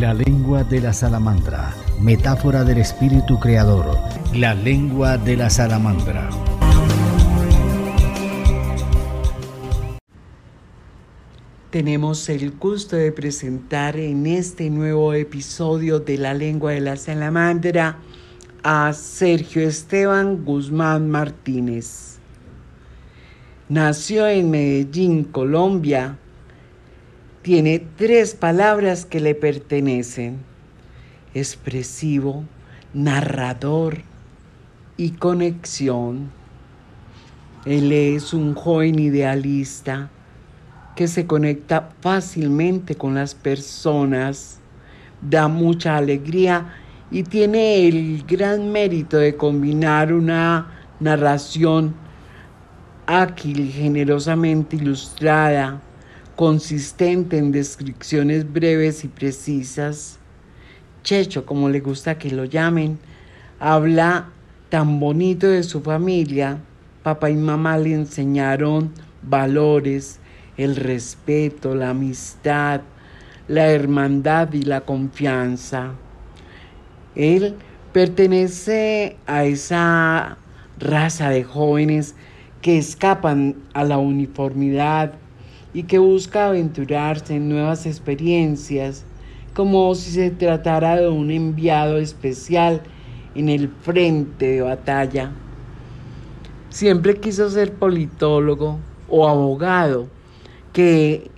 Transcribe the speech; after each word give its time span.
La 0.00 0.14
lengua 0.14 0.64
de 0.64 0.80
la 0.80 0.94
salamandra, 0.94 1.74
metáfora 2.00 2.64
del 2.64 2.78
espíritu 2.78 3.38
creador. 3.38 3.98
La 4.32 4.54
lengua 4.54 5.18
de 5.18 5.36
la 5.36 5.50
salamandra. 5.50 6.30
Tenemos 11.68 12.30
el 12.30 12.52
gusto 12.52 12.96
de 12.96 13.12
presentar 13.12 13.98
en 13.98 14.24
este 14.24 14.70
nuevo 14.70 15.12
episodio 15.12 16.00
de 16.00 16.16
La 16.16 16.32
lengua 16.32 16.72
de 16.72 16.80
la 16.80 16.96
salamandra 16.96 17.98
a 18.62 18.94
Sergio 18.94 19.60
Esteban 19.60 20.46
Guzmán 20.46 21.10
Martínez. 21.10 22.18
Nació 23.68 24.26
en 24.28 24.50
Medellín, 24.50 25.24
Colombia. 25.24 26.16
Tiene 27.42 27.78
tres 27.96 28.34
palabras 28.34 29.06
que 29.06 29.18
le 29.18 29.34
pertenecen. 29.34 30.36
Expresivo, 31.32 32.44
narrador 32.92 34.02
y 34.98 35.12
conexión. 35.12 36.30
Él 37.64 37.92
es 37.92 38.34
un 38.34 38.54
joven 38.54 38.98
idealista 38.98 40.10
que 40.94 41.08
se 41.08 41.26
conecta 41.26 41.88
fácilmente 42.02 42.94
con 42.94 43.14
las 43.14 43.34
personas, 43.34 44.58
da 45.22 45.48
mucha 45.48 45.96
alegría 45.96 46.74
y 47.10 47.22
tiene 47.22 47.88
el 47.88 48.22
gran 48.26 48.70
mérito 48.70 49.16
de 49.16 49.34
combinar 49.34 50.12
una 50.12 50.70
narración 51.00 51.94
ágil 53.06 53.60
y 53.60 53.72
generosamente 53.72 54.76
ilustrada, 54.76 55.80
consistente 56.40 57.36
en 57.36 57.52
descripciones 57.52 58.50
breves 58.50 59.04
y 59.04 59.08
precisas. 59.08 60.18
Checho, 61.02 61.44
como 61.44 61.68
le 61.68 61.80
gusta 61.80 62.16
que 62.16 62.30
lo 62.30 62.46
llamen, 62.46 62.98
habla 63.58 64.30
tan 64.70 65.00
bonito 65.00 65.46
de 65.48 65.62
su 65.62 65.82
familia. 65.82 66.56
Papá 67.02 67.28
y 67.28 67.36
mamá 67.36 67.76
le 67.76 67.92
enseñaron 67.92 68.90
valores, 69.20 70.18
el 70.56 70.76
respeto, 70.76 71.74
la 71.74 71.90
amistad, 71.90 72.80
la 73.46 73.66
hermandad 73.66 74.50
y 74.54 74.62
la 74.62 74.80
confianza. 74.80 75.90
Él 77.16 77.54
pertenece 77.92 79.18
a 79.26 79.44
esa 79.44 80.38
raza 80.78 81.28
de 81.28 81.44
jóvenes 81.44 82.14
que 82.62 82.78
escapan 82.78 83.56
a 83.74 83.84
la 83.84 83.98
uniformidad 83.98 85.12
y 85.72 85.84
que 85.84 85.98
busca 85.98 86.46
aventurarse 86.46 87.36
en 87.36 87.48
nuevas 87.48 87.86
experiencias, 87.86 89.04
como 89.54 89.94
si 89.94 90.10
se 90.10 90.30
tratara 90.30 90.96
de 90.96 91.08
un 91.08 91.30
enviado 91.30 91.98
especial 91.98 92.82
en 93.34 93.48
el 93.48 93.68
frente 93.68 94.46
de 94.46 94.62
batalla. 94.62 95.32
Siempre 96.68 97.18
quiso 97.18 97.50
ser 97.50 97.74
politólogo 97.74 98.78
o 99.08 99.28
abogado, 99.28 100.08
que 100.72 101.30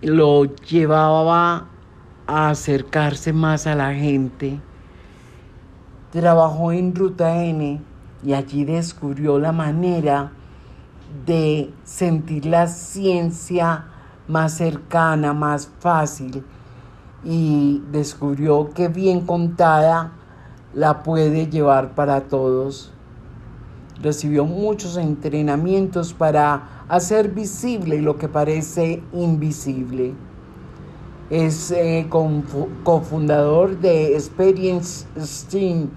lo 0.00 0.44
llevaba 0.56 1.68
a 2.26 2.50
acercarse 2.50 3.32
más 3.32 3.66
a 3.66 3.74
la 3.74 3.94
gente 3.94 4.60
Trabajó 6.12 6.72
en 6.72 6.94
Ruta 6.94 7.44
N 7.44 7.82
y 8.24 8.32
allí 8.32 8.64
descubrió 8.64 9.38
la 9.38 9.52
manera 9.52 10.32
de 11.26 11.72
sentir 11.84 12.46
la 12.46 12.66
ciencia 12.66 13.86
más 14.28 14.54
cercana, 14.54 15.32
más 15.32 15.70
fácil 15.80 16.44
y 17.24 17.82
descubrió 17.90 18.70
que 18.74 18.88
bien 18.88 19.22
contada 19.22 20.12
la 20.74 21.02
puede 21.02 21.48
llevar 21.48 21.94
para 21.94 22.22
todos. 22.22 22.92
Recibió 24.00 24.44
muchos 24.44 24.96
entrenamientos 24.96 26.14
para 26.14 26.84
hacer 26.88 27.30
visible 27.30 28.00
lo 28.00 28.16
que 28.16 28.28
parece 28.28 29.02
invisible. 29.12 30.14
Es 31.30 31.70
eh, 31.72 32.08
cofundador 32.84 33.78
de 33.80 34.14
Experience 34.14 35.06
STEAM, 35.18 35.90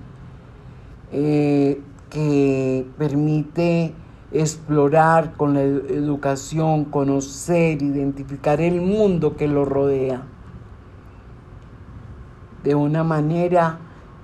eh, 1.11 1.81
que 2.09 2.87
permite 2.97 3.93
explorar 4.31 5.33
con 5.33 5.53
la 5.53 5.61
educación, 5.61 6.85
conocer, 6.85 7.81
identificar 7.81 8.61
el 8.61 8.81
mundo 8.81 9.35
que 9.35 9.47
lo 9.47 9.65
rodea 9.65 10.23
de 12.63 12.75
una 12.75 13.03
manera 13.03 13.79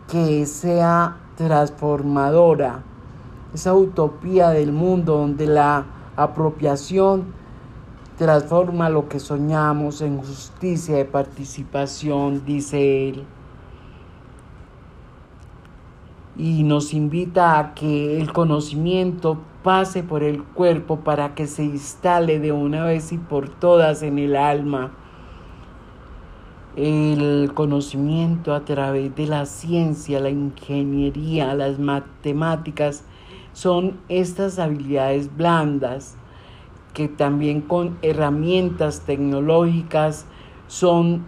que 0.07 0.45
sea 0.45 1.18
transformadora, 1.35 2.84
esa 3.53 3.73
utopía 3.73 4.50
del 4.50 4.72
mundo 4.72 5.18
donde 5.18 5.47
la 5.47 5.85
apropiación 6.16 7.25
transforma 8.18 8.89
lo 8.89 9.07
que 9.07 9.19
soñamos 9.19 10.01
en 10.01 10.18
justicia 10.18 10.95
de 10.95 11.06
participación, 11.06 12.44
dice 12.45 13.09
él. 13.09 13.25
Y 16.38 16.64
nos 16.64 16.94
invita 16.94 17.58
a 17.58 17.74
que 17.74 18.20
el 18.20 18.31
conocimiento 18.31 19.40
pase 19.64 20.03
por 20.03 20.24
el 20.24 20.44
cuerpo 20.44 21.00
para 21.00 21.34
que 21.36 21.48
se 21.48 21.64
instale 21.64 22.40
de 22.40 22.52
una 22.52 22.86
vez 22.86 23.12
y 23.12 23.18
por 23.18 23.50
todas 23.50 24.03
en 24.03 24.20
el 24.20 24.36
alma. 24.36 24.92
El 26.75 27.52
conocimiento 27.56 28.53
a 28.53 28.66
través 28.66 29.16
de 29.16 29.25
la 29.25 29.46
ciencia, 29.48 30.20
la 30.20 30.30
ingeniería, 30.30 31.56
las 31.56 31.80
matemáticas, 31.80 33.04
son 33.54 33.98
estas 34.08 34.59
habilidades 34.59 35.36
blandas 35.36 36.16
que 36.94 37.08
también 37.08 37.62
con 37.62 37.98
herramientas 38.02 39.02
tecnológicas 39.02 40.25
son 40.68 41.25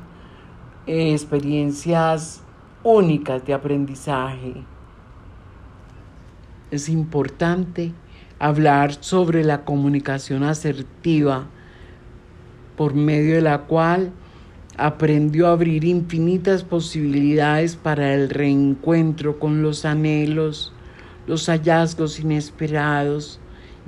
eh, 0.87 1.13
experiencias 1.13 2.43
únicas 2.83 3.45
de 3.45 3.53
aprendizaje. 3.53 4.63
Es 6.71 6.89
importante 6.89 7.93
hablar 8.37 8.93
sobre 9.03 9.43
la 9.43 9.65
comunicación 9.65 10.43
asertiva 10.43 11.47
por 12.77 12.93
medio 12.93 13.35
de 13.35 13.41
la 13.41 13.59
cual 13.61 14.11
aprendió 14.77 15.47
a 15.47 15.51
abrir 15.51 15.83
infinitas 15.83 16.63
posibilidades 16.63 17.75
para 17.75 18.13
el 18.13 18.29
reencuentro 18.29 19.39
con 19.39 19.61
los 19.61 19.83
anhelos, 19.83 20.71
los 21.27 21.47
hallazgos 21.47 22.19
inesperados, 22.19 23.39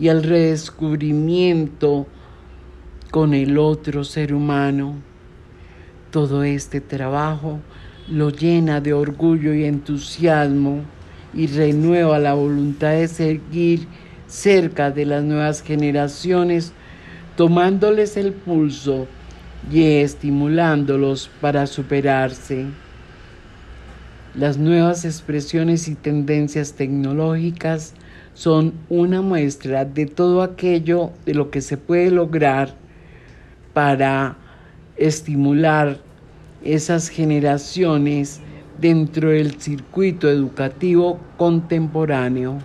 y 0.01 0.07
el 0.07 0.23
redescubrimiento 0.23 2.07
con 3.11 3.35
el 3.35 3.57
otro 3.59 4.03
ser 4.03 4.33
humano. 4.33 4.95
Todo 6.09 6.43
este 6.43 6.81
trabajo 6.81 7.59
lo 8.09 8.31
llena 8.31 8.81
de 8.81 8.93
orgullo 8.93 9.53
y 9.53 9.65
entusiasmo 9.65 10.81
y 11.33 11.47
renueva 11.47 12.19
la 12.19 12.33
voluntad 12.33 12.91
de 12.91 13.07
seguir 13.07 13.87
cerca 14.27 14.91
de 14.91 15.05
las 15.05 15.23
nuevas 15.23 15.61
generaciones, 15.61 16.73
tomándoles 17.35 18.17
el 18.17 18.33
pulso 18.33 19.07
y 19.71 19.83
estimulándolos 19.83 21.29
para 21.39 21.67
superarse. 21.67 22.65
Las 24.33 24.57
nuevas 24.57 25.03
expresiones 25.03 25.87
y 25.87 25.95
tendencias 25.95 26.73
tecnológicas 26.73 27.93
son 28.33 28.73
una 28.87 29.21
muestra 29.21 29.83
de 29.83 30.05
todo 30.05 30.41
aquello 30.41 31.11
de 31.25 31.33
lo 31.33 31.51
que 31.51 31.61
se 31.61 31.77
puede 31.77 32.11
lograr 32.11 32.73
para 33.73 34.37
estimular 34.95 35.97
esas 36.63 37.09
generaciones 37.09 38.39
dentro 38.81 39.29
del 39.29 39.61
circuito 39.61 40.27
educativo 40.27 41.19
contemporáneo. 41.37 42.57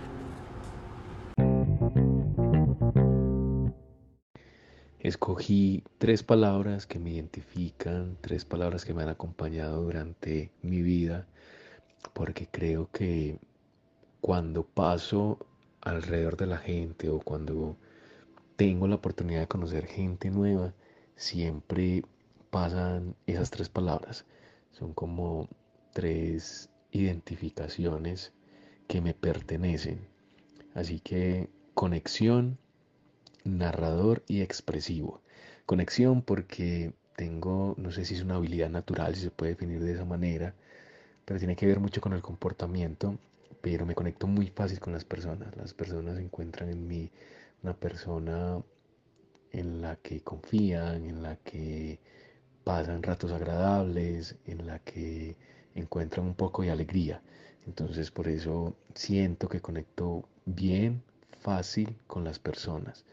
Escogí 4.97 5.83
tres 5.99 6.23
palabras 6.23 6.87
que 6.87 6.97
me 6.97 7.11
identifican, 7.11 8.17
tres 8.19 8.45
palabras 8.45 8.83
que 8.83 8.95
me 8.95 9.03
han 9.03 9.09
acompañado 9.09 9.83
durante 9.83 10.51
mi 10.63 10.81
vida, 10.81 11.27
porque 12.13 12.47
creo 12.47 12.89
que 12.91 13.37
cuando 14.19 14.63
paso 14.63 15.37
alrededor 15.81 16.35
de 16.35 16.47
la 16.47 16.57
gente 16.57 17.09
o 17.09 17.19
cuando 17.19 17.77
tengo 18.55 18.87
la 18.87 18.95
oportunidad 18.95 19.41
de 19.41 19.47
conocer 19.47 19.85
gente 19.85 20.31
nueva, 20.31 20.73
siempre 21.15 22.03
pasan 22.49 23.15
esas 23.27 23.51
tres 23.51 23.69
palabras. 23.69 24.25
Son 24.71 24.93
como 24.93 25.47
tres 25.97 26.69
identificaciones 26.91 28.31
que 28.87 29.01
me 29.01 29.15
pertenecen. 29.15 30.07
Así 30.75 30.99
que 30.99 31.49
conexión, 31.73 32.59
narrador 33.43 34.23
y 34.27 34.41
expresivo. 34.41 35.23
Conexión 35.65 36.21
porque 36.21 36.93
tengo, 37.15 37.73
no 37.79 37.89
sé 37.89 38.05
si 38.05 38.13
es 38.13 38.21
una 38.21 38.35
habilidad 38.35 38.69
natural, 38.69 39.15
si 39.15 39.21
se 39.21 39.31
puede 39.31 39.53
definir 39.53 39.83
de 39.83 39.93
esa 39.93 40.05
manera, 40.05 40.53
pero 41.25 41.39
tiene 41.39 41.55
que 41.55 41.65
ver 41.65 41.79
mucho 41.79 41.99
con 41.99 42.13
el 42.13 42.21
comportamiento, 42.21 43.17
pero 43.61 43.87
me 43.87 43.95
conecto 43.95 44.27
muy 44.27 44.49
fácil 44.49 44.79
con 44.79 44.93
las 44.93 45.03
personas. 45.03 45.57
Las 45.57 45.73
personas 45.73 46.19
encuentran 46.19 46.69
en 46.69 46.87
mí 46.87 47.09
una 47.63 47.73
persona 47.73 48.61
en 49.51 49.81
la 49.81 49.95
que 49.95 50.21
confían, 50.21 51.05
en 51.05 51.23
la 51.23 51.37
que 51.37 51.99
pasan 52.63 53.01
ratos 53.01 53.31
agradables, 53.31 54.35
en 54.45 54.67
la 54.67 54.77
que 54.77 55.56
encuentran 55.79 56.25
un 56.25 56.35
poco 56.35 56.61
de 56.63 56.71
alegría. 56.71 57.21
Entonces 57.65 58.11
por 58.11 58.27
eso 58.27 58.75
siento 58.95 59.49
que 59.49 59.61
conecto 59.61 60.27
bien, 60.45 61.03
fácil 61.39 61.95
con 62.07 62.23
las 62.23 62.39
personas. 62.39 63.05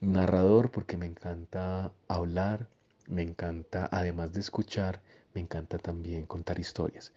Narrador 0.00 0.70
porque 0.70 0.96
me 0.96 1.06
encanta 1.06 1.92
hablar, 2.08 2.68
me 3.08 3.22
encanta, 3.22 3.88
además 3.90 4.32
de 4.32 4.40
escuchar, 4.40 5.00
me 5.34 5.40
encanta 5.40 5.78
también 5.78 6.26
contar 6.26 6.58
historias. 6.58 7.12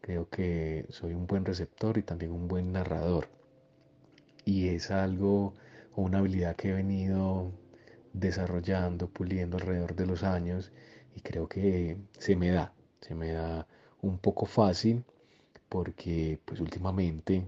Creo 0.00 0.28
que 0.28 0.86
soy 0.90 1.14
un 1.14 1.26
buen 1.26 1.44
receptor 1.44 1.96
y 1.98 2.02
también 2.02 2.32
un 2.32 2.48
buen 2.48 2.72
narrador. 2.72 3.28
Y 4.44 4.68
es 4.68 4.90
algo 4.90 5.54
o 5.94 6.02
una 6.02 6.18
habilidad 6.18 6.56
que 6.56 6.70
he 6.70 6.74
venido 6.74 7.52
desarrollando, 8.12 9.08
puliendo 9.08 9.56
alrededor 9.56 9.94
de 9.94 10.06
los 10.06 10.22
años 10.22 10.72
y 11.14 11.20
creo 11.20 11.48
que 11.48 11.96
se 12.18 12.36
me 12.36 12.50
da, 12.50 12.72
se 13.00 13.14
me 13.14 13.32
da 13.32 13.66
un 14.08 14.18
poco 14.18 14.46
fácil 14.46 15.04
porque 15.68 16.38
pues 16.44 16.60
últimamente, 16.60 17.44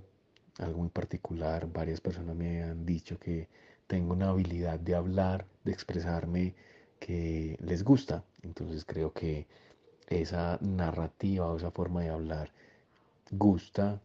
algo 0.59 0.83
en 0.83 0.91
particular, 0.91 1.71
varias 1.73 2.01
personas 2.01 2.35
me 2.37 2.63
han 2.63 2.85
dicho 2.85 3.19
que 3.19 3.49
tengo 3.87 4.13
una 4.15 4.31
habilidad 4.31 4.81
de 4.81 4.95
hablar, 4.95 5.47
de 5.65 5.73
expresarme 5.73 6.55
que 6.99 7.57
les 7.61 7.85
gusta. 7.85 8.25
Entonces 8.43 8.85
creo 8.85 9.13
que 9.13 9.47
esa 10.09 10.59
narrativa 10.61 11.47
o 11.47 11.57
esa 11.57 11.71
forma 11.71 12.03
de 12.03 12.11
hablar 12.11 12.51
gusta, 13.31 14.01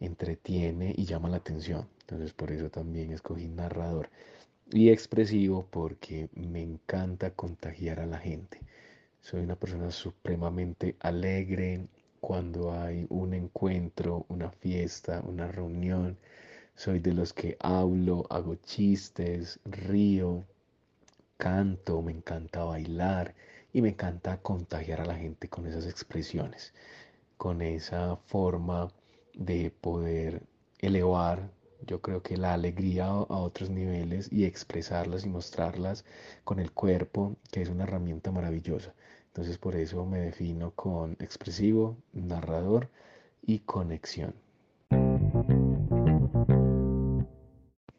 entretiene 0.00 0.94
y 0.96 1.04
llama 1.04 1.28
la 1.28 1.38
atención. 1.38 1.88
Entonces 2.00 2.32
por 2.32 2.52
eso 2.52 2.70
también 2.70 3.12
escogí 3.12 3.48
narrador 3.48 4.10
y 4.70 4.90
expresivo 4.90 5.66
porque 5.70 6.28
me 6.34 6.62
encanta 6.62 7.30
contagiar 7.30 8.00
a 8.00 8.06
la 8.06 8.18
gente. 8.18 8.60
Soy 9.20 9.42
una 9.42 9.56
persona 9.56 9.90
supremamente 9.90 10.96
alegre 11.00 11.88
cuando 12.26 12.72
hay 12.72 13.06
un 13.08 13.34
encuentro, 13.34 14.26
una 14.28 14.50
fiesta, 14.50 15.22
una 15.24 15.46
reunión. 15.46 16.18
Soy 16.74 16.98
de 16.98 17.14
los 17.14 17.32
que 17.32 17.56
hablo, 17.60 18.26
hago 18.30 18.56
chistes, 18.56 19.60
río, 19.64 20.44
canto, 21.36 22.02
me 22.02 22.10
encanta 22.10 22.64
bailar 22.64 23.32
y 23.72 23.80
me 23.80 23.90
encanta 23.90 24.38
contagiar 24.38 25.02
a 25.02 25.06
la 25.06 25.14
gente 25.14 25.48
con 25.48 25.68
esas 25.68 25.86
expresiones, 25.86 26.74
con 27.36 27.62
esa 27.62 28.16
forma 28.16 28.88
de 29.34 29.70
poder 29.70 30.42
elevar 30.80 31.48
yo 31.86 32.00
creo 32.00 32.22
que 32.22 32.36
la 32.36 32.54
alegría 32.54 33.06
a 33.06 33.22
otros 33.22 33.70
niveles 33.70 34.32
y 34.32 34.46
expresarlas 34.46 35.24
y 35.24 35.28
mostrarlas 35.28 36.04
con 36.42 36.58
el 36.58 36.72
cuerpo, 36.72 37.36
que 37.52 37.62
es 37.62 37.68
una 37.68 37.84
herramienta 37.84 38.32
maravillosa. 38.32 38.94
Entonces 39.36 39.58
por 39.58 39.76
eso 39.76 40.06
me 40.06 40.20
defino 40.20 40.70
con 40.70 41.12
expresivo, 41.20 41.98
narrador 42.14 42.88
y 43.42 43.58
conexión. 43.58 44.32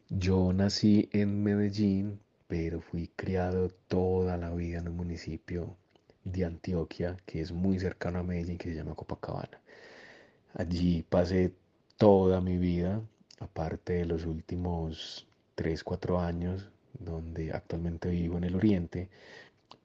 Yo 0.08 0.52
nací 0.52 1.08
en 1.12 1.44
Medellín, 1.44 2.18
pero 2.48 2.80
fui 2.80 3.12
criado 3.14 3.68
toda 3.86 4.36
la 4.36 4.50
vida 4.52 4.80
en 4.80 4.88
un 4.88 4.96
municipio 4.96 5.76
de 6.24 6.44
Antioquia, 6.44 7.16
que 7.24 7.40
es 7.40 7.52
muy 7.52 7.78
cercano 7.78 8.18
a 8.18 8.24
Medellín, 8.24 8.58
que 8.58 8.70
se 8.70 8.74
llama 8.74 8.96
Copacabana. 8.96 9.60
Allí 10.54 11.04
pasé 11.08 11.54
toda 11.98 12.40
mi 12.40 12.58
vida, 12.58 13.00
aparte 13.38 13.92
de 13.92 14.06
los 14.06 14.26
últimos 14.26 15.28
3, 15.54 15.84
4 15.84 16.18
años, 16.18 16.68
donde 16.98 17.52
actualmente 17.52 18.10
vivo 18.10 18.38
en 18.38 18.42
el 18.42 18.56
oriente, 18.56 19.08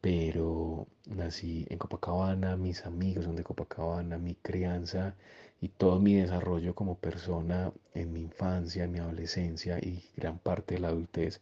pero 0.01 0.87
nací 1.23 1.65
en 1.69 1.77
Copacabana, 1.77 2.57
mis 2.57 2.85
amigos 2.85 3.25
son 3.25 3.35
de 3.35 3.43
Copacabana, 3.43 4.17
mi 4.17 4.35
crianza 4.35 5.15
y 5.61 5.69
todo 5.69 5.99
mi 5.99 6.15
desarrollo 6.15 6.75
como 6.75 6.95
persona 6.95 7.71
en 7.93 8.11
mi 8.13 8.21
infancia, 8.21 8.83
en 8.83 8.91
mi 8.91 8.99
adolescencia 8.99 9.79
y 9.79 10.03
gran 10.17 10.37
parte 10.37 10.75
de 10.75 10.81
la 10.81 10.89
adultez 10.89 11.39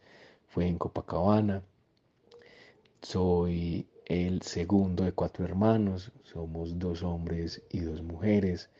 fue 0.48 0.66
en 0.68 0.78
Copacabana. 0.78 1.62
Soy 3.02 3.86
el 4.06 4.42
segundo 4.42 5.04
de 5.04 5.12
cuatro 5.12 5.44
hermanos, 5.44 6.12
somos 6.22 6.78
dos 6.78 7.02
hombres 7.02 7.62
y 7.70 7.80
dos 7.80 8.02
mujeres. 8.02 8.70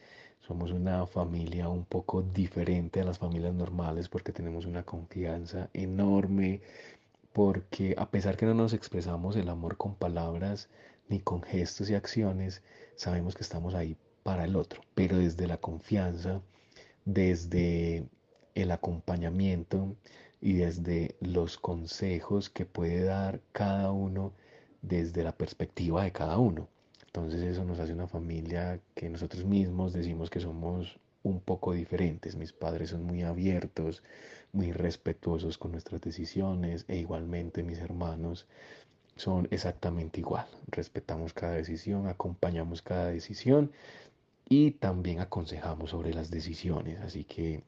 Somos 0.47 0.73
una 0.73 1.07
familia 1.07 1.69
un 1.69 1.85
poco 1.85 2.23
diferente 2.23 3.01
a 3.01 3.05
las 3.05 3.19
familias 3.19 3.55
normales 3.55 4.09
porque 4.09 4.33
tenemos 4.33 4.67
una 4.67 4.83
confianza 4.83 5.69
enorme, 5.73 6.61
porque 7.33 7.95
a 7.97 8.11
pesar 8.11 8.37
que 8.37 8.47
no 8.47 8.55
nos 8.55 8.73
expresamos 8.73 9.37
el 9.37 9.49
amor 9.49 9.77
con 9.77 9.95
palabras 9.95 10.69
ni 11.13 11.21
con 11.21 11.43
gestos 11.43 11.91
y 11.91 11.95
acciones, 11.95 12.63
sabemos 12.97 13.35
que 13.35 13.43
estamos 13.43 13.75
ahí 13.75 13.97
para 14.23 14.45
el 14.45 14.57
otro, 14.57 14.81
pero 14.95 15.19
desde 15.19 15.47
la 15.47 15.59
confianza, 15.59 16.41
desde 17.05 18.07
el 18.55 18.71
acompañamiento 18.71 19.95
y 20.41 20.55
desde 20.55 21.15
los 21.21 21.59
consejos 21.59 22.49
que 22.49 22.65
puede 22.65 23.05
dar 23.05 23.41
cada 23.53 23.93
uno 23.93 24.33
desde 24.81 25.23
la 25.23 25.33
perspectiva 25.33 26.03
de 26.03 26.13
cada 26.13 26.39
uno. 26.39 26.67
Entonces 27.07 27.43
eso 27.43 27.63
nos 27.63 27.79
hace 27.79 27.93
una 27.93 28.09
familia 28.09 28.81
que 28.95 29.11
nosotros 29.11 29.45
mismos 29.45 29.93
decimos 29.93 30.31
que 30.31 30.41
somos 30.41 30.99
un 31.23 31.41
poco 31.41 31.75
diferentes. 31.75 32.37
Mis 32.37 32.55
padres 32.55 32.89
son 32.91 33.05
muy 33.05 33.23
abiertos, 33.23 34.03
muy 34.53 34.73
respetuosos 34.73 35.59
con 35.59 35.73
nuestras 35.73 36.01
decisiones 36.01 36.87
e 36.89 36.97
igualmente 36.97 37.63
mis 37.63 37.79
hermanos 37.79 38.47
son 39.17 39.49
exactamente 39.51 40.21
igual. 40.21 40.47
Respetamos 40.69 41.33
cada 41.33 41.55
decisión, 41.55 42.09
acompañamos 42.09 42.83
cada 42.83 43.09
decisión 43.09 43.73
y 44.49 44.73
también 44.73 45.21
aconsejamos 45.21 45.91
sobre 45.91 46.15
las 46.15 46.31
decisiones. 46.31 47.01
Así 47.01 47.25
que 47.25 47.63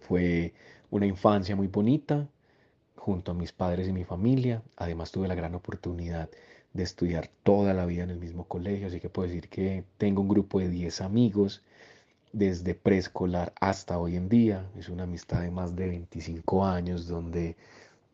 fue 0.00 0.54
una 0.90 1.06
infancia 1.06 1.56
muy 1.56 1.68
bonita 1.68 2.28
junto 2.96 3.32
a 3.32 3.34
mis 3.34 3.52
padres 3.52 3.88
y 3.88 3.92
mi 3.92 4.04
familia. 4.04 4.62
Además 4.76 5.10
tuve 5.12 5.28
la 5.28 5.34
gran 5.34 5.54
oportunidad 5.54 6.30
de 6.72 6.82
estudiar 6.82 7.30
toda 7.42 7.74
la 7.74 7.86
vida 7.86 8.04
en 8.04 8.10
el 8.10 8.18
mismo 8.18 8.44
colegio, 8.44 8.86
así 8.86 9.00
que 9.00 9.08
puedo 9.08 9.28
decir 9.28 9.48
que 9.48 9.84
tengo 9.98 10.22
un 10.22 10.28
grupo 10.28 10.60
de 10.60 10.68
10 10.68 11.00
amigos 11.00 11.62
desde 12.32 12.74
preescolar 12.74 13.52
hasta 13.60 13.98
hoy 13.98 14.16
en 14.16 14.28
día. 14.28 14.66
Es 14.78 14.88
una 14.88 15.04
amistad 15.04 15.42
de 15.42 15.50
más 15.50 15.74
de 15.74 15.88
25 15.88 16.64
años 16.64 17.08
donde 17.08 17.56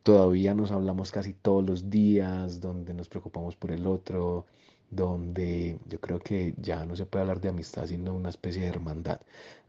todavía 0.06 0.54
nos 0.54 0.70
hablamos 0.70 1.10
casi 1.10 1.32
todos 1.32 1.64
los 1.66 1.90
días, 1.90 2.60
donde 2.60 2.94
nos 2.94 3.08
preocupamos 3.08 3.56
por 3.56 3.72
el 3.72 3.88
otro, 3.88 4.46
donde 4.88 5.80
yo 5.88 6.00
creo 6.00 6.20
que 6.20 6.54
ya 6.58 6.84
no 6.84 6.94
se 6.94 7.06
puede 7.06 7.22
hablar 7.22 7.40
de 7.40 7.48
amistad 7.48 7.86
sino 7.88 8.14
una 8.14 8.28
especie 8.28 8.62
de 8.62 8.68
hermandad. 8.68 9.20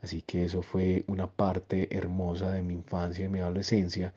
Así 0.03 0.21
que 0.21 0.45
eso 0.45 0.61
fue 0.61 1.03
una 1.07 1.25
parte 1.25 1.87
hermosa 1.97 2.51
de 2.51 2.61
mi 2.61 2.75
infancia 2.75 3.25
y 3.25 3.29
mi 3.29 3.39
adolescencia 3.39 4.13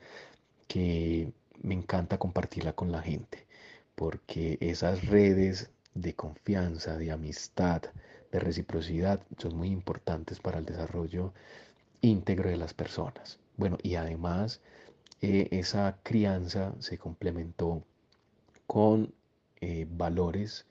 que 0.67 1.33
me 1.63 1.73
encanta 1.73 2.19
compartirla 2.19 2.73
con 2.73 2.91
la 2.91 3.01
gente 3.01 3.47
porque 3.95 4.59
esas 4.61 5.05
redes 5.07 5.71
de 5.95 6.13
confianza, 6.13 6.97
de 6.97 7.11
amistad, 7.11 7.81
de 8.31 8.39
reciprocidad 8.39 9.21
son 9.39 9.57
muy 9.57 9.69
importantes 9.69 10.39
para 10.39 10.59
el 10.59 10.65
desarrollo 10.65 11.33
íntegro 12.01 12.51
de 12.51 12.57
las 12.57 12.75
personas. 12.75 13.39
Bueno, 13.57 13.79
y 13.81 13.95
además 13.95 14.61
eh, 15.21 15.47
esa 15.51 15.99
crianza 16.03 16.73
se 16.79 16.97
complementó 16.97 17.83
con 18.67 19.13
eh, 19.61 19.87
valores 19.89 20.65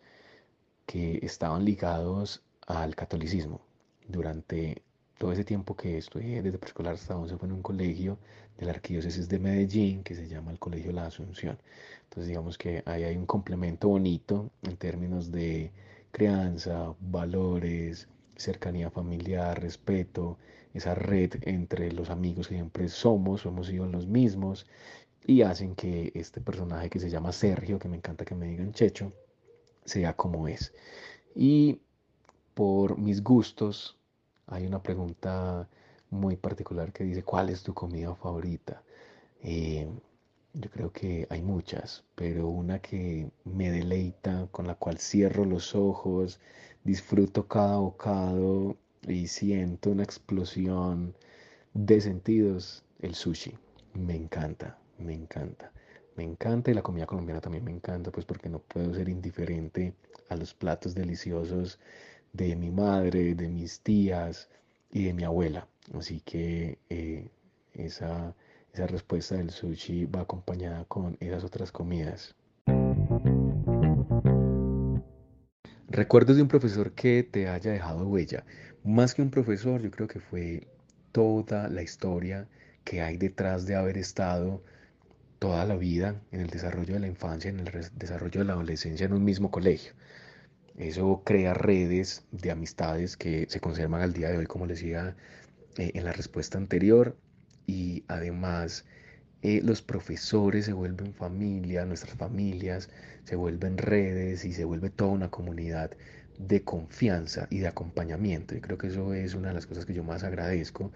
que 0.87 1.21
estaban 1.23 1.65
ligados 1.65 2.43
al 2.67 2.95
catolicismo. 2.97 3.61
Durante 4.09 4.83
todo 5.19 5.33
ese 5.33 5.45
tiempo 5.45 5.77
que 5.77 5.99
estudié 5.99 6.43
desde 6.43 6.59
preescolar 6.59 6.95
hasta 6.95 7.17
11 7.17 7.37
fue 7.37 7.49
en 7.49 7.55
un 7.55 7.63
colegio 7.63 8.19
de 8.59 8.67
la 8.67 8.73
Arquidiócesis 8.73 9.29
de 9.29 9.39
Medellín 9.39 10.03
que 10.03 10.15
se 10.15 10.29
llama 10.29 10.51
el 10.51 10.59
Colegio 10.59 10.93
La 10.93 11.07
Asunción. 11.07 11.59
Entonces 12.05 12.29
digamos 12.29 12.59
que 12.59 12.83
ahí 12.87 13.05
hay 13.05 13.17
un 13.17 13.27
complemento 13.27 13.89
bonito 13.89 14.51
en 14.63 14.77
términos 14.77 15.31
de 15.31 15.71
crianza, 16.11 16.95
valores, 17.01 18.09
cercanía 18.37 18.91
familiar, 18.91 19.61
respeto, 19.61 20.39
esa 20.75 20.95
red 20.95 21.33
entre 21.43 21.93
los 21.93 22.11
amigos 22.11 22.49
que 22.49 22.55
siempre 22.55 22.89
somos, 22.89 23.45
hemos 23.45 23.67
sido 23.67 23.87
los 23.87 24.07
mismos 24.07 24.67
y 25.27 25.43
hacen 25.43 25.75
que 25.75 26.13
este 26.15 26.41
personaje 26.41 26.91
que 26.91 27.01
se 27.01 27.11
llama 27.11 27.33
Sergio, 27.33 27.79
que 27.79 27.89
me 27.89 27.97
encanta 27.97 28.25
que 28.25 28.35
me 28.35 28.47
digan 28.47 28.73
Checho, 28.73 29.13
sea 29.85 30.15
como 30.15 30.49
es. 30.49 30.73
Y 31.35 31.81
por 32.55 32.99
mis 32.99 33.23
gustos, 33.23 33.97
hay 34.47 34.67
una 34.67 34.83
pregunta 34.83 35.69
muy 36.11 36.37
particular 36.37 36.93
que 36.93 37.05
dice, 37.05 37.23
¿cuál 37.23 37.51
es 37.51 37.63
tu 37.63 37.75
comida 37.75 38.15
favorita? 38.15 38.83
Eh, 39.43 39.89
yo 40.53 40.71
creo 40.71 40.93
que 40.93 41.27
hay 41.31 41.43
muchas, 41.43 42.05
pero 42.15 42.49
una 42.49 42.81
que 42.81 43.31
me 43.45 43.71
deleita 43.71 44.49
con 44.51 44.73
cual 44.75 44.99
cierro 44.99 45.45
los 45.45 45.75
ojos, 45.75 46.41
disfruto 46.83 47.47
cada 47.47 47.79
bocado 47.79 48.77
y 49.07 49.27
siento 49.27 49.91
una 49.91 50.03
explosión 50.03 51.15
de 51.75 52.01
sentidos, 52.01 52.85
el 53.01 53.15
sushi. 53.15 53.57
Me 53.95 54.15
encanta, 54.15 54.79
me 54.99 55.15
encanta. 55.15 55.73
Me 56.17 56.25
encanta 56.25 56.71
y 56.71 56.75
la 56.75 56.83
comida 56.83 57.07
colombiana 57.07 57.41
también 57.41 57.65
me 57.65 57.71
encanta, 57.71 58.11
pues 58.11 58.27
porque 58.27 58.49
no 58.49 58.59
puedo 58.59 58.93
ser 58.95 59.09
indiferente 59.09 59.95
a 60.29 60.37
los 60.37 60.55
platos 60.55 60.95
deliciosos 60.95 61.79
de 62.33 62.57
mi 62.57 62.71
madre, 62.71 63.35
de 63.35 63.49
mis 63.49 63.81
tías 63.81 64.49
y 64.93 65.05
de 65.05 65.15
mi 65.15 65.25
abuela. 65.25 65.67
Así 65.95 66.21
que 66.21 66.79
eh, 66.91 67.31
esa, 67.73 68.35
esa 68.73 68.87
respuesta 68.87 69.37
del 69.37 69.51
sushi 69.51 70.07
va 70.07 70.21
acompañada 70.21 70.85
con 70.85 71.17
esas 71.21 71.45
otras 71.45 71.73
comidas. 71.73 72.35
Recuerdos 75.89 76.37
de 76.37 76.43
un 76.43 76.49
profesor 76.49 76.93
que 76.93 77.25
te 77.25 77.49
haya 77.49 77.73
dejado 77.73 78.07
huella. 78.07 78.45
Más 78.85 79.15
que 79.15 79.21
un 79.21 79.31
profesor, 79.31 79.83
yo 79.83 79.91
creo 79.91 80.09
que 80.09 80.21
fue 80.21 80.67
toda 81.13 81.69
la 81.69 81.83
historia 81.83 82.49
que 82.85 83.03
hay 83.03 83.19
detrás 83.19 83.67
de 83.67 83.75
haber 83.77 83.99
estado 83.99 84.63
toda 85.39 85.67
la 85.67 85.77
vida 85.77 86.21
en 86.33 86.41
el 86.41 86.49
desarrollo 86.49 86.95
de 86.95 87.01
la 87.01 87.07
infancia, 87.07 87.51
en 87.51 87.61
el 87.61 87.91
desarrollo 87.95 88.41
de 88.41 88.47
la 88.47 88.55
adolescencia 88.55 89.05
en 89.05 89.13
un 89.13 89.25
mismo 89.25 89.51
colegio. 89.51 89.93
Eso 90.79 91.23
crea 91.27 91.53
redes 91.53 92.25
de 92.33 92.51
amistades 92.51 93.19
que 93.19 93.47
se 93.51 93.61
conservan 93.61 94.01
al 94.01 94.15
día 94.15 94.31
de 94.31 94.39
hoy, 94.39 94.47
como 94.47 94.65
les 94.67 94.79
decía 94.79 95.15
eh, 95.77 95.93
en 95.95 96.05
la 96.05 96.13
respuesta 96.13 96.57
anterior, 96.57 97.19
y 97.67 98.05
además 98.09 98.87
eh, 99.43 99.61
los 99.63 99.83
profesores 99.83 100.65
se 100.65 100.73
vuelven 100.73 101.13
familia, 101.13 101.85
nuestras 101.85 102.17
familias 102.17 102.89
se 103.25 103.37
vuelven 103.37 103.77
redes 103.77 104.45
y 104.47 104.55
se 104.55 104.65
vuelve 104.65 104.89
toda 104.89 105.11
una 105.11 105.31
comunidad 105.31 105.91
de 106.39 106.63
confianza 106.63 107.47
y 107.51 107.59
de 107.59 107.69
acompañamiento. 107.69 108.55
Y 108.55 108.61
creo 108.61 108.79
que 108.79 108.89
eso 108.89 109.15
es 109.15 109.35
una 109.35 109.49
de 109.49 109.55
las 109.55 109.67
cosas 109.67 109.87
que 109.87 109.95
yo 109.95 110.05
más 110.05 110.25
agradezco 110.25 110.91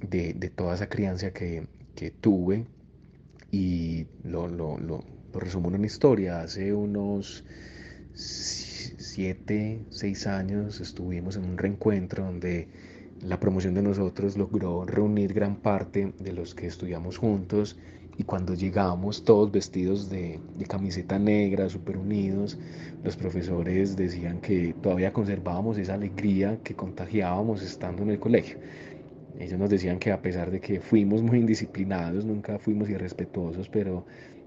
de, 0.00 0.34
toda 0.54 0.74
esa 0.74 0.88
crianza 0.88 1.32
que, 1.32 1.66
que 1.94 2.10
tuve 2.10 2.66
y 3.50 4.06
lo, 4.24 4.48
lo, 4.48 4.78
lo, 4.78 5.04
resumo 5.34 5.68
en 5.68 5.76
una 5.76 5.86
historia. 5.86 6.40
Hace 6.40 6.72
unos 6.72 7.44
siete, 8.14 9.84
seis 9.90 10.26
años 10.26 10.80
estuvimos 10.80 11.36
en 11.36 11.44
un 11.44 11.58
reencuentro 11.58 12.24
donde 12.24 12.68
la 13.22 13.40
promoción 13.40 13.74
de 13.74 13.82
nosotros 13.82 14.36
logró 14.36 14.84
reunir 14.84 15.32
gran 15.32 15.56
parte 15.56 16.12
de 16.18 16.32
los 16.32 16.54
que 16.54 16.66
estudiamos 16.66 17.18
juntos 17.18 17.76
y 18.18 18.24
cuando 18.24 18.54
llegamos 18.54 19.24
todos 19.24 19.52
vestidos 19.52 20.08
de, 20.08 20.40
de, 20.56 20.64
camiseta 20.66 21.18
negra, 21.18 21.68
súper 21.68 21.98
unidos, 21.98 22.58
los 23.04 23.16
profesores 23.16 23.96
decían 23.96 24.40
que 24.40 24.74
todavía 24.82 25.12
conservábamos 25.12 25.76
esa 25.78 25.94
alegría 25.94 26.58
que 26.62 26.74
contagiábamos 26.74 27.62
estando 27.62 28.02
en 28.02 28.10
el 28.10 28.18
colegio. 28.18 28.58
Ellos 29.38 29.58
nos 29.58 29.68
decían 29.68 29.98
que 29.98 30.12
a 30.12 30.22
pesar 30.22 30.50
de 30.50 30.60
que 30.60 30.80
fuimos 30.80 31.22
muy 31.22 31.38
indisciplinados, 31.38 32.24
nunca 32.24 32.58
fuimos 32.58 32.88
irrespetuosos, 32.88 33.68
pero 33.68 34.06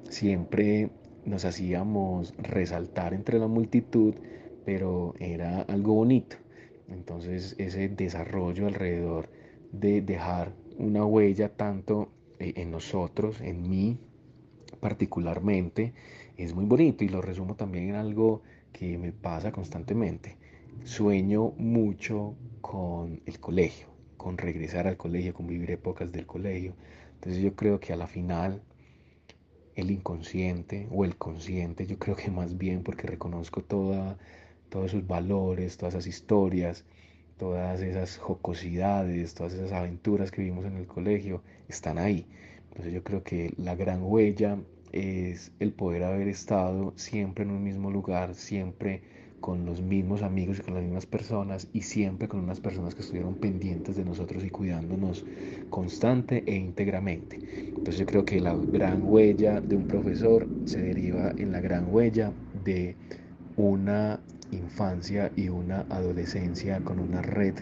siempre 0.10 0.90
nos 1.26 1.46
hacíamos 1.46 2.34
resaltar 2.38 3.14
entre 3.14 3.38
la 3.38 3.48
multitud, 3.48 4.16
pero 4.66 5.14
era 5.20 5.62
algo 5.64 5.94
bonito. 5.94 6.38
Entonces 6.88 7.56
ese 7.60 7.88
desarrollo 7.90 8.66
alrededor 8.66 9.30
de 9.72 10.02
dejar 10.02 10.54
una 10.80 11.06
huella 11.06 11.50
tanto 11.50 12.10
en 12.40 12.72
nosotros, 12.72 13.42
en 13.42 13.70
mí 13.70 13.98
particularmente, 14.80 15.94
es 16.38 16.54
muy 16.54 16.66
bonito 16.66 17.04
y 17.04 17.10
lo 17.10 17.22
resumo 17.22 17.56
también 17.56 17.90
en 17.90 17.96
algo 17.96 18.42
que 18.72 18.98
me 18.98 19.12
pasa 19.12 19.52
constantemente. 19.52 20.38
Sueño 20.84 21.52
mucho 21.58 22.36
con 22.62 23.22
el 23.26 23.40
colegio 23.40 23.90
con 24.20 24.38
regresar 24.38 24.86
al 24.86 24.98
colegio, 24.98 25.34
con 25.34 25.48
vivir 25.48 25.72
épocas 25.72 26.12
del 26.12 26.28
colegio. 26.28 26.76
Entonces 27.16 27.42
yo 27.42 27.56
creo 27.56 27.80
que 27.80 27.94
a 27.94 27.96
la 27.96 28.08
final 28.08 28.62
el 29.76 29.92
inconsciente 29.92 30.90
o 30.92 31.06
el 31.06 31.16
consciente, 31.16 31.88
yo 31.88 31.98
creo 31.98 32.18
que 32.18 32.30
más 32.30 32.58
bien 32.58 32.84
porque 32.84 33.08
reconozco 33.08 33.64
toda, 33.64 34.18
todos 34.70 34.92
sus 34.92 35.08
valores, 35.08 35.78
todas 35.78 35.94
esas 35.96 36.08
historias, 36.08 36.84
todas 37.38 37.80
esas 37.80 38.18
jocosidades, 38.18 39.36
todas 39.36 39.54
esas 39.54 39.72
aventuras 39.72 40.32
que 40.32 40.42
vivimos 40.42 40.66
en 40.66 40.76
el 40.76 40.86
colegio, 40.86 41.42
están 41.70 41.98
ahí. 41.98 42.26
Entonces 42.70 42.94
yo 42.94 43.04
creo 43.04 43.24
que 43.24 43.54
la 43.58 43.76
gran 43.76 44.04
huella 44.04 44.58
es 44.92 45.52
el 45.60 45.72
poder 45.72 46.04
haber 46.04 46.28
estado 46.28 46.94
siempre 46.96 47.44
en 47.44 47.52
un 47.52 47.64
mismo 47.64 47.92
lugar, 47.92 48.36
siempre 48.36 49.02
con 49.40 49.66
los 49.66 49.82
mismos 49.82 50.22
amigos 50.22 50.60
y 50.60 50.62
con 50.64 50.74
las 50.74 50.84
mismas 50.84 51.06
personas 51.06 51.68
y 51.74 51.84
siempre 51.84 52.28
con 52.28 52.42
unas 52.42 52.60
personas 52.60 52.94
que 52.94 53.02
estuvieron 53.02 53.36
pendientes 53.36 53.96
de 53.96 54.04
nosotros 54.04 54.44
y 54.44 54.50
cuidándonos 54.50 55.26
constante 55.70 56.44
e 56.46 56.56
íntegramente. 56.56 57.40
Entonces 57.68 57.98
yo 57.98 58.06
creo 58.06 58.26
que 58.26 58.42
la 58.42 58.56
gran 58.56 59.02
huella 59.04 59.62
de 59.62 59.76
un 59.76 59.88
profesor 59.88 60.48
se 60.66 60.82
deriva 60.82 61.32
en 61.38 61.52
la 61.52 61.62
gran 61.62 61.94
huella 61.94 62.34
de 62.66 62.96
una 63.56 64.20
infancia 64.52 65.32
y 65.36 65.50
una 65.50 65.86
adolescencia 65.90 66.80
con 66.82 67.00
una 67.00 67.22
red 67.22 67.56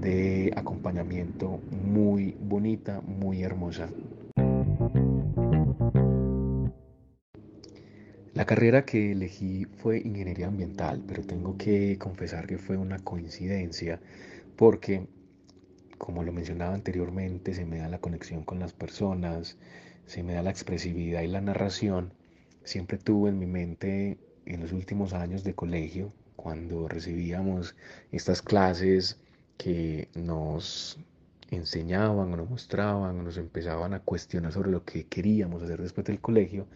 de 0.00 0.52
acompañamiento 0.56 1.60
muy 1.70 2.36
bonita, 2.40 3.00
muy 3.00 3.42
hermosa. 3.42 3.88
La 8.34 8.44
carrera 8.44 8.84
que 8.84 9.12
elegí 9.12 9.64
fue 9.64 9.98
ingeniería 9.98 10.48
ambiental, 10.48 11.02
pero 11.06 11.22
tengo 11.22 11.56
que 11.56 11.96
confesar 11.98 12.46
que 12.46 12.58
fue 12.58 12.76
una 12.76 12.98
coincidencia 12.98 13.98
porque, 14.56 15.06
como 15.96 16.22
lo 16.22 16.32
mencionaba 16.32 16.74
anteriormente, 16.74 17.54
se 17.54 17.64
me 17.64 17.78
da 17.78 17.88
la 17.88 17.98
conexión 17.98 18.44
con 18.44 18.58
las 18.58 18.74
personas, 18.74 19.56
se 20.04 20.22
me 20.22 20.34
da 20.34 20.42
la 20.42 20.50
expresividad 20.50 21.22
y 21.22 21.28
la 21.28 21.40
narración. 21.40 22.12
Siempre 22.62 22.98
tuve 22.98 23.30
en 23.30 23.38
mi 23.38 23.46
mente 23.46 24.18
en 24.44 24.60
los 24.60 24.72
últimos 24.72 25.14
años 25.14 25.42
de 25.42 25.54
colegio, 25.54 26.12
cuando 26.36 26.88
recibíamos 26.88 27.74
estas 28.12 28.42
clases 28.42 29.18
que 29.56 30.08
nos 30.14 30.98
enseñaban 31.50 32.32
o 32.32 32.36
nos 32.36 32.50
mostraban 32.50 33.18
o 33.20 33.22
nos 33.22 33.38
empezaban 33.38 33.94
a 33.94 34.00
cuestionar 34.00 34.52
sobre 34.52 34.70
lo 34.70 34.84
que 34.84 35.06
queríamos 35.06 35.62
hacer 35.62 35.80
después 35.80 36.06
del 36.06 36.20
colegio, 36.20 36.66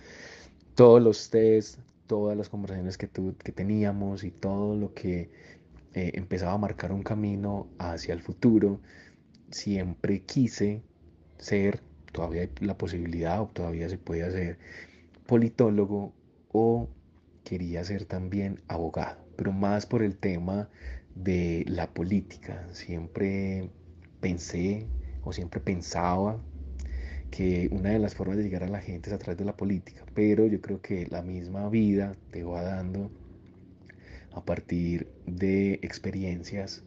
todos 0.74 1.02
los 1.02 1.30
test, 1.30 1.78
todas 2.06 2.36
las 2.36 2.48
conversaciones 2.48 2.98
que, 2.98 3.08
que 3.08 3.52
teníamos 3.52 4.24
y 4.24 4.30
todo 4.30 4.76
lo 4.76 4.94
que 4.94 5.30
eh, 5.94 6.12
empezaba 6.14 6.52
a 6.52 6.58
marcar 6.58 6.92
un 6.92 7.02
camino 7.02 7.68
hacia 7.78 8.14
el 8.14 8.20
futuro, 8.20 8.80
siempre 9.50 10.22
quise 10.22 10.82
ser, 11.38 11.80
todavía 12.12 12.42
hay 12.42 12.50
la 12.60 12.78
posibilidad 12.78 13.42
o 13.42 13.46
todavía 13.46 13.88
se 13.88 13.98
puede 13.98 14.22
hacer 14.22 14.58
politólogo 15.26 16.12
o 16.52 16.88
quería 17.44 17.84
ser 17.84 18.04
también 18.04 18.60
abogado, 18.68 19.18
pero 19.36 19.52
más 19.52 19.86
por 19.86 20.02
el 20.02 20.16
tema 20.16 20.68
de 21.14 21.64
la 21.68 21.92
política. 21.92 22.66
Siempre 22.72 23.70
pensé 24.20 24.86
o 25.22 25.32
siempre 25.32 25.60
pensaba 25.60 26.40
que 27.30 27.68
una 27.70 27.90
de 27.90 27.98
las 27.98 28.14
formas 28.14 28.36
de 28.36 28.42
llegar 28.42 28.64
a 28.64 28.68
la 28.68 28.80
gente 28.80 29.10
es 29.10 29.14
a 29.14 29.18
través 29.18 29.38
de 29.38 29.44
la 29.44 29.56
política, 29.56 30.04
pero 30.14 30.46
yo 30.46 30.60
creo 30.60 30.80
que 30.80 31.06
la 31.10 31.22
misma 31.22 31.68
vida 31.68 32.16
te 32.30 32.42
va 32.42 32.62
dando 32.62 33.10
a 34.32 34.44
partir 34.44 35.08
de 35.26 35.74
experiencias, 35.82 36.82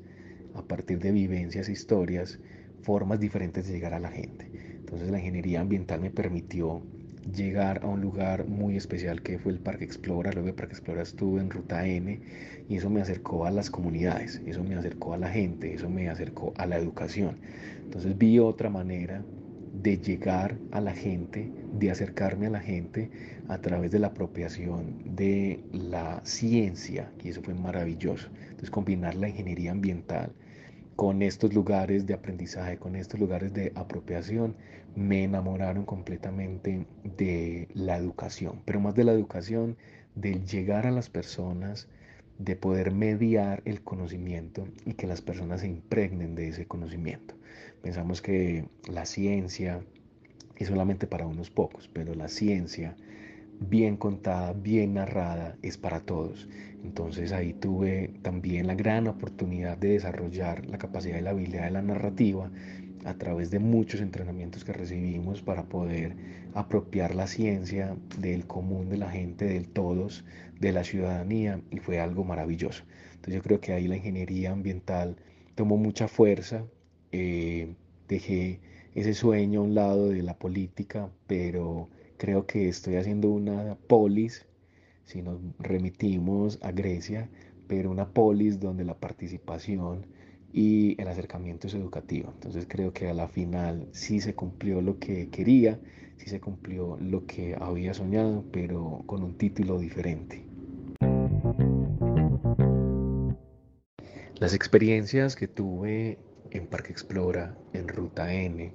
a 0.54 0.62
partir 0.62 1.00
de 1.00 1.12
vivencias, 1.12 1.70
historias, 1.70 2.40
formas 2.82 3.20
diferentes 3.20 3.68
de 3.68 3.74
llegar 3.74 3.94
a 3.94 4.00
la 4.00 4.12
gente. 4.12 4.52
Entonces 4.80 5.10
la 5.10 5.20
ingeniería 5.20 5.62
ambiental 5.62 6.02
me 6.02 6.12
permitió 6.12 6.84
llegar 7.32 7.82
a 7.84 7.88
un 7.88 8.02
lugar 8.02 8.48
muy 8.48 8.76
especial 8.78 9.22
que 9.22 9.40
fue 9.40 9.52
el 9.52 9.60
Parque 9.60 9.86
Explora. 9.86 10.32
Luego 10.32 10.48
de 10.48 10.54
Parque 10.54 10.74
Explora 10.74 11.04
estuve 11.04 11.42
en 11.42 11.50
Ruta 11.50 11.86
N 11.86 12.20
y 12.68 12.76
eso 12.76 12.90
me 12.90 13.02
acercó 13.02 13.46
a 13.46 13.52
las 13.52 13.70
comunidades, 13.70 14.42
eso 14.46 14.64
me 14.64 14.76
acercó 14.76 15.14
a 15.14 15.18
la 15.18 15.30
gente, 15.30 15.74
eso 15.74 15.90
me 15.90 16.10
acercó 16.10 16.54
a 16.58 16.66
la 16.66 16.78
educación. 16.78 17.38
Entonces 17.84 18.18
vi 18.18 18.40
otra 18.40 18.70
manera 18.70 19.24
de 19.74 19.98
llegar 19.98 20.58
a 20.72 20.80
la 20.80 20.94
gente, 20.94 21.52
de 21.74 21.92
acercarme 21.92 22.48
a 22.48 22.52
la 22.52 22.60
gente 22.60 23.10
a 23.48 23.58
través 23.60 23.92
de 23.92 24.00
la 24.00 24.08
apropiación 24.08 25.16
de 25.16 25.64
la 25.72 26.22
ciencia, 26.24 27.12
y 27.24 27.30
eso 27.30 27.42
fue 27.42 27.56
maravilloso. 27.56 28.30
Entonces, 28.44 28.70
combinar 28.70 29.16
la 29.16 29.30
ingeniería 29.30 29.72
ambiental 29.72 30.32
con 30.96 31.22
estos 31.22 31.54
lugares 31.54 32.06
de 32.06 32.14
aprendizaje, 32.14 32.78
con 32.78 32.96
estos 32.96 33.20
lugares 33.20 33.54
de 33.54 33.72
apropiación, 33.76 34.56
me 34.96 35.24
enamoraron 35.24 35.86
completamente 35.86 36.86
de 37.04 37.68
la 37.74 37.98
educación, 37.98 38.62
pero 38.66 38.80
más 38.80 38.96
de 38.96 39.04
la 39.04 39.14
educación, 39.14 39.78
del 40.16 40.46
llegar 40.46 40.86
a 40.86 40.92
las 40.92 41.10
personas, 41.10 41.88
de 42.38 42.56
poder 42.56 42.92
mediar 42.92 43.62
el 43.66 43.82
conocimiento 43.82 44.68
y 44.86 44.94
que 44.94 45.08
las 45.08 45.22
personas 45.22 45.62
se 45.62 45.68
impregnen 45.68 46.36
de 46.36 46.50
ese 46.50 46.66
conocimiento. 46.66 47.36
Pensamos 47.82 48.22
que 48.22 48.66
la 48.92 49.06
ciencia 49.06 49.84
es 50.58 50.68
solamente 50.68 51.08
para 51.08 51.26
unos 51.28 51.50
pocos, 51.50 51.90
pero 51.92 52.14
la 52.14 52.28
ciencia 52.28 52.96
bien 53.60 53.98
contada, 53.98 54.54
bien 54.54 54.96
narrada, 54.96 55.58
es 55.62 55.78
para 55.78 56.02
todos. 56.02 56.48
Entonces 56.84 57.32
ahí 57.32 57.54
tuve 57.54 58.12
también 58.22 58.68
la 58.68 58.76
gran 58.76 59.08
oportunidad 59.08 59.78
de 59.78 59.90
desarrollar 59.90 60.66
la 60.66 60.78
capacidad 60.78 61.18
y 61.18 61.22
la 61.22 61.30
habilidad 61.32 61.66
de 61.66 61.72
la 61.72 61.82
narrativa 61.82 62.52
a 63.06 63.14
través 63.16 63.52
de 63.52 63.60
muchos 63.60 64.02
entrenamientos 64.02 64.64
que 64.64 64.74
recibimos 64.74 65.42
para 65.42 65.64
poder 65.64 66.16
apropiar 66.54 67.16
la 67.16 67.28
ciencia 67.28 67.96
del 68.20 68.46
común 68.46 68.90
de 68.90 68.98
la 68.98 69.10
gente, 69.10 69.46
del 69.46 69.68
todos, 69.68 70.24
de 70.60 70.72
la 70.72 70.84
ciudadanía, 70.84 71.62
y 71.72 71.80
fue 71.80 72.00
algo 72.00 72.24
maravilloso. 72.24 72.84
Entonces 73.16 73.36
yo 73.36 73.42
creo 73.42 73.60
que 73.60 73.74
ahí 73.74 73.88
la 73.88 73.98
ingeniería 73.98 74.52
ambiental 74.52 75.18
tomó 75.56 75.78
mucha 75.78 76.08
fuerza, 76.08 76.66
eh, 77.12 77.76
dejé 78.08 78.60
ese 78.96 79.14
sueño 79.14 79.62
a 79.62 79.64
un 79.64 79.76
lado 79.76 80.10
de 80.10 80.24
la 80.24 80.38
política, 80.38 81.10
pero 81.28 81.90
creo 82.18 82.46
que 82.46 82.70
estoy 82.70 82.96
haciendo 82.96 83.30
una 83.30 83.76
polis, 83.88 84.46
si 85.06 85.22
nos 85.22 85.40
remitimos 85.60 86.60
a 86.62 86.72
Grecia, 86.72 87.30
pero 87.68 87.92
una 87.92 88.10
polis 88.10 88.60
donde 88.60 88.86
la 88.86 88.96
participación 88.96 90.06
y 90.52 91.02
el 91.02 91.08
acercamiento 91.08 91.68
es 91.68 91.74
educativo. 91.74 92.32
Entonces 92.34 92.66
creo 92.68 92.94
que 92.94 93.10
a 93.10 93.14
la 93.14 93.28
final 93.28 93.88
sí 93.92 94.22
se 94.22 94.36
cumplió 94.36 94.82
lo 94.82 95.00
que 95.00 95.30
quería, 95.30 95.80
sí 96.18 96.30
se 96.30 96.40
cumplió 96.40 96.98
lo 96.98 97.26
que 97.26 97.56
había 97.60 97.94
soñado, 97.94 98.46
pero 98.52 99.04
con 99.06 99.24
un 99.24 99.36
título 99.38 99.80
diferente. 99.80 100.46
Las 104.40 104.54
experiencias 104.54 105.36
que 105.36 105.48
tuve 105.48 106.20
en 106.52 106.68
Parque 106.68 106.92
Explora, 106.92 107.58
en 107.74 107.88
Ruta 107.88 108.34
N, 108.34 108.74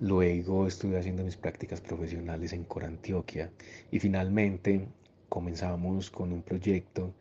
luego 0.00 0.66
estuve 0.66 0.98
haciendo 0.98 1.22
mis 1.24 1.36
prácticas 1.36 1.80
profesionales 1.80 2.52
en 2.52 2.64
Corantioquia 2.64 3.50
y 3.90 4.00
finalmente 4.00 4.88
comenzamos 5.34 6.12
con 6.12 6.30
un 6.32 6.42
proyecto 6.42 7.12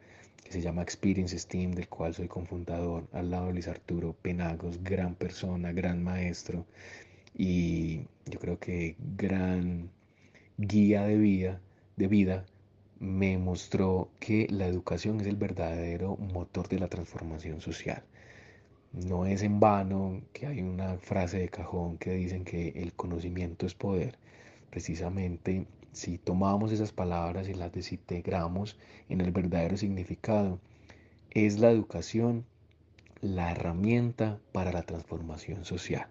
que 0.43 0.51
se 0.51 0.61
llama 0.61 0.83
Experience 0.83 1.35
Steam, 1.39 1.71
del 1.71 1.87
cual 1.87 2.13
soy 2.13 2.27
cofundador, 2.27 3.07
al 3.11 3.31
lado 3.31 3.47
de 3.47 3.53
Luis 3.53 3.67
Arturo 3.67 4.13
Penagos, 4.13 4.83
gran 4.83 5.15
persona, 5.15 5.71
gran 5.71 6.03
maestro 6.03 6.63
y 7.35 8.01
yo 8.27 8.37
creo 8.39 8.59
que 8.59 8.95
gran 9.17 9.89
guía 10.59 11.07
de 11.07 11.17
vida, 11.17 11.59
de 11.95 12.07
vida 12.07 12.45
me 12.99 13.39
mostró 13.39 14.11
que 14.19 14.45
la 14.51 14.67
educación 14.67 15.19
es 15.19 15.25
el 15.25 15.35
verdadero 15.35 16.15
motor 16.17 16.67
de 16.67 16.77
la 16.77 16.89
transformación 16.89 17.61
social. 17.61 18.03
No 18.91 19.25
es 19.25 19.41
en 19.41 19.59
vano 19.59 20.21
que 20.33 20.45
hay 20.45 20.61
una 20.61 20.99
frase 20.99 21.39
de 21.39 21.49
cajón 21.49 21.97
que 21.97 22.13
dicen 22.13 22.45
que 22.45 22.73
el 22.75 22.93
conocimiento 22.93 23.65
es 23.65 23.73
poder. 23.73 24.19
Precisamente 24.69 25.65
si 25.93 26.17
tomamos 26.17 26.71
esas 26.71 26.91
palabras 26.91 27.47
y 27.47 27.53
las 27.53 27.71
desintegramos 27.71 28.77
en 29.09 29.21
el 29.21 29.31
verdadero 29.31 29.77
significado, 29.77 30.59
es 31.31 31.59
la 31.59 31.71
educación 31.71 32.45
la 33.23 33.51
herramienta 33.51 34.37
para 34.51 34.73
la 34.73 34.83
transformación 34.83 35.63
social. 35.63 36.07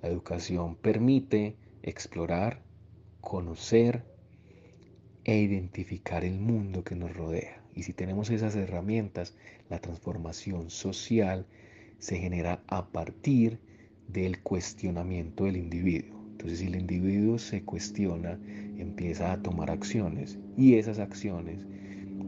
La 0.00 0.08
educación 0.08 0.76
permite 0.76 1.56
explorar, 1.82 2.62
conocer 3.20 4.02
e 5.24 5.36
identificar 5.36 6.24
el 6.24 6.38
mundo 6.38 6.82
que 6.82 6.94
nos 6.94 7.14
rodea. 7.14 7.62
Y 7.74 7.82
si 7.82 7.92
tenemos 7.92 8.30
esas 8.30 8.56
herramientas, 8.56 9.34
la 9.68 9.78
transformación 9.78 10.70
social 10.70 11.44
se 11.98 12.18
genera 12.18 12.62
a 12.66 12.86
partir 12.86 13.58
del 14.08 14.40
cuestionamiento 14.40 15.44
del 15.44 15.58
individuo. 15.58 16.18
Entonces, 16.30 16.60
si 16.60 16.66
el 16.66 16.76
individuo 16.76 17.38
se 17.38 17.62
cuestiona, 17.62 18.38
empieza 18.84 19.32
a 19.32 19.42
tomar 19.42 19.70
acciones 19.70 20.38
y 20.56 20.74
esas 20.74 20.98
acciones 20.98 21.66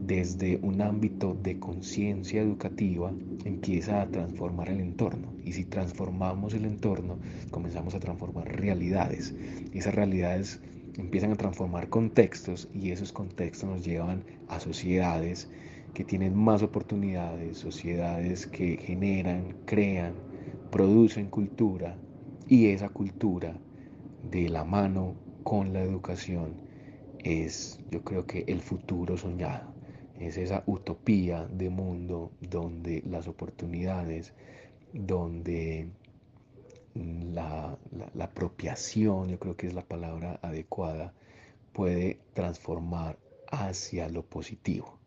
desde 0.07 0.57
un 0.61 0.81
ámbito 0.81 1.37
de 1.43 1.59
conciencia 1.59 2.41
educativa 2.41 3.11
empieza 3.43 4.01
a 4.01 4.07
transformar 4.07 4.69
el 4.69 4.79
entorno. 4.79 5.33
Y 5.43 5.51
si 5.51 5.65
transformamos 5.65 6.53
el 6.53 6.65
entorno, 6.65 7.19
comenzamos 7.51 7.93
a 7.93 7.99
transformar 7.99 8.47
realidades. 8.47 9.35
Y 9.73 9.79
esas 9.79 9.95
realidades 9.95 10.61
empiezan 10.97 11.33
a 11.33 11.35
transformar 11.35 11.89
contextos 11.89 12.69
y 12.73 12.91
esos 12.91 13.11
contextos 13.11 13.69
nos 13.69 13.85
llevan 13.85 14.23
a 14.47 14.61
sociedades 14.61 15.49
que 15.93 16.05
tienen 16.05 16.35
más 16.35 16.63
oportunidades, 16.63 17.57
sociedades 17.57 18.47
que 18.47 18.77
generan, 18.77 19.57
crean, 19.65 20.13
producen 20.71 21.27
cultura 21.27 21.97
y 22.47 22.67
esa 22.67 22.87
cultura 22.87 23.57
de 24.31 24.47
la 24.47 24.63
mano 24.63 25.15
con 25.47 25.71
la 25.71 25.81
educación 25.81 26.55
es 27.23 27.79
yo 27.89 28.03
creo 28.03 28.27
que 28.27 28.43
el 28.49 28.59
futuro 28.59 29.15
soñado, 29.15 29.73
es 30.19 30.35
esa 30.35 30.61
utopía 30.65 31.45
de 31.45 31.69
mundo 31.69 32.33
donde 32.41 33.01
las 33.05 33.29
oportunidades, 33.29 34.33
donde 34.91 35.87
la, 36.93 37.77
la, 38.13 38.25
apropiación, 38.25 39.29
yo 39.29 39.39
creo 39.39 39.55
que 39.55 39.67
es 39.67 39.73
la 39.73 39.85
palabra 39.85 40.37
adecuada, 40.41 41.13
puede 41.71 42.19
transformar 42.33 43.17
hacia 43.49 44.09
lo 44.09 44.23
positivo, 44.23 44.99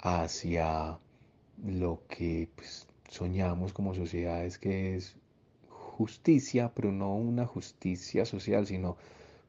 hacia 0.00 0.98
lo 1.64 2.02
que 2.10 2.50
pues, 2.56 2.86
soñamos 3.08 3.72
como 3.72 3.94
sociedades, 3.94 4.58
que 4.58 4.96
es 4.96 5.16
justicia, 5.70 6.72
pero 6.74 6.92
no 6.92 7.16
una 7.16 7.46
justicia 7.46 8.26
social, 8.26 8.66
sino 8.66 8.98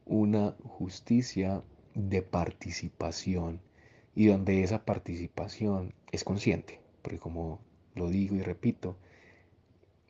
una 0.06 0.56
justicia 0.64 1.64
de 1.96 2.22
participación 2.22 3.62
y 4.16 4.28
donde 4.28 4.64
esa 4.64 4.86
participación 4.86 5.94
es 6.12 6.24
consciente, 6.24 6.80
porque 7.02 7.20
como 7.20 7.60
lo 7.96 8.10
digo 8.10 8.36
y 8.36 8.42
repito, 8.42 8.98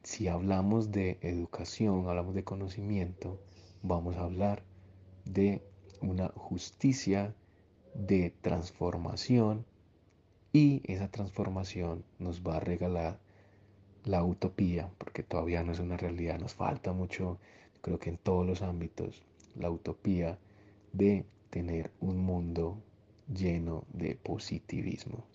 si 0.04 0.28
hablamos 0.28 0.92
de 0.92 1.18
educación, 1.22 2.08
hablamos 2.08 2.36
de 2.36 2.44
conocimiento, 2.44 3.40
vamos 3.82 4.18
a 4.18 4.24
hablar 4.24 4.64
de 5.26 5.62
una 6.02 6.30
justicia 6.30 7.34
de 7.94 8.34
transformación 8.42 9.66
y 10.52 10.82
esa 10.92 11.10
transformación 11.10 12.04
nos 12.20 12.42
va 12.44 12.58
a 12.58 12.60
regalar 12.60 13.20
la 14.04 14.24
utopía, 14.24 14.92
porque 14.98 15.24
todavía 15.24 15.64
no 15.64 15.72
es 15.72 15.80
una 15.80 15.98
realidad, 15.98 16.40
nos 16.40 16.54
falta 16.54 16.92
mucho, 16.92 17.40
creo 17.82 18.00
que 18.00 18.10
en 18.10 18.18
todos 18.18 18.46
los 18.46 18.62
ámbitos, 18.62 19.24
la 19.56 19.70
utopía 19.70 20.38
de 20.92 21.26
tener 21.50 21.92
un 22.00 22.18
mundo 22.18 22.82
lleno 23.28 23.86
de 23.94 24.16
positivismo. 24.16 25.26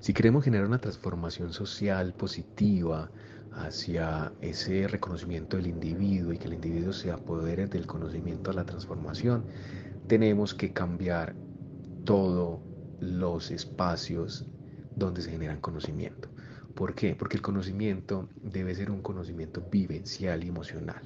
Si 0.00 0.12
queremos 0.12 0.44
generar 0.44 0.66
una 0.66 0.78
transformación 0.78 1.52
social 1.52 2.14
positiva 2.14 3.10
hacia 3.52 4.32
ese 4.40 4.86
reconocimiento 4.86 5.56
del 5.56 5.66
individuo 5.66 6.32
y 6.32 6.38
que 6.38 6.46
el 6.46 6.54
individuo 6.54 6.92
se 6.92 7.10
apodere 7.10 7.66
del 7.66 7.86
conocimiento 7.86 8.50
a 8.50 8.54
la 8.54 8.64
transformación, 8.64 9.44
tenemos 10.06 10.54
que 10.54 10.72
cambiar 10.72 11.34
todos 12.04 12.60
los 13.00 13.50
espacios 13.50 14.46
donde 14.94 15.22
se 15.22 15.30
generan 15.30 15.60
conocimiento. 15.60 16.28
¿Por 16.76 16.94
qué? 16.94 17.16
Porque 17.16 17.38
el 17.38 17.42
conocimiento 17.42 18.28
debe 18.42 18.74
ser 18.74 18.90
un 18.90 19.00
conocimiento 19.00 19.66
vivencial 19.72 20.44
y 20.44 20.48
emocional. 20.48 21.00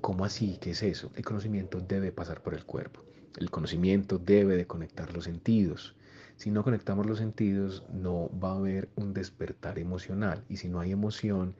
¿Cómo 0.00 0.24
así? 0.24 0.56
¿Qué 0.58 0.70
es 0.70 0.82
eso? 0.82 1.12
El 1.14 1.22
conocimiento 1.22 1.80
debe 1.80 2.12
pasar 2.12 2.42
por 2.42 2.54
el 2.54 2.64
cuerpo. 2.64 3.04
El 3.36 3.50
conocimiento 3.50 4.18
debe 4.18 4.56
de 4.56 4.66
conectar 4.66 5.12
los 5.12 5.24
sentidos. 5.24 5.94
Si 6.36 6.50
no 6.50 6.64
conectamos 6.64 7.04
los 7.04 7.18
sentidos, 7.18 7.84
no 7.92 8.30
va 8.42 8.52
a 8.52 8.56
haber 8.56 8.88
un 8.96 9.12
despertar 9.12 9.78
emocional. 9.78 10.44
Y 10.48 10.56
si 10.56 10.70
no 10.70 10.80
hay 10.80 10.92
emoción, 10.92 11.56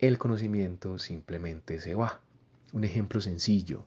el 0.00 0.18
conocimiento 0.18 0.98
simplemente 0.98 1.80
se 1.80 1.94
va. 1.94 2.20
Un 2.72 2.82
ejemplo 2.82 3.20
sencillo, 3.20 3.86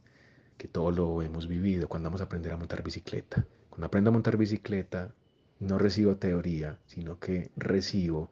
que 0.58 0.70
todos 0.70 0.96
lo 0.96 1.22
hemos 1.22 1.50
vivido 1.50 1.90
cuando 1.90 2.08
vamos 2.08 2.22
a 2.22 2.26
aprender 2.26 2.54
a 2.54 2.58
montar 2.58 2.82
bicicleta. 2.82 3.46
Cuando 3.70 3.88
aprendo 3.88 4.12
a 4.12 4.14
montar 4.14 4.38
bicicleta, 4.38 5.14
no 5.60 5.78
recibo 5.78 6.16
teoría, 6.16 6.80
sino 6.86 7.20
que 7.20 7.52
recibo 7.58 8.32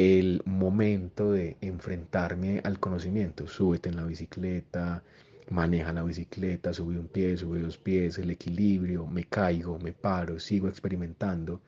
el 0.00 0.40
momento 0.46 1.32
de 1.32 1.58
enfrentarme 1.60 2.62
al 2.64 2.80
conocimiento. 2.80 3.46
Súbete 3.46 3.90
en 3.90 3.96
la 3.96 4.04
bicicleta, 4.04 5.02
maneja 5.50 5.92
la 5.92 6.02
bicicleta, 6.02 6.72
sube 6.72 6.98
un 6.98 7.08
pie, 7.08 7.36
sube 7.36 7.60
dos 7.60 7.76
pies, 7.76 8.16
el 8.16 8.30
equilibrio, 8.30 9.06
me 9.06 9.24
caigo, 9.24 9.78
me 9.78 9.92
paro, 9.92 10.40
sigo 10.40 10.68
experimentando 10.68 11.60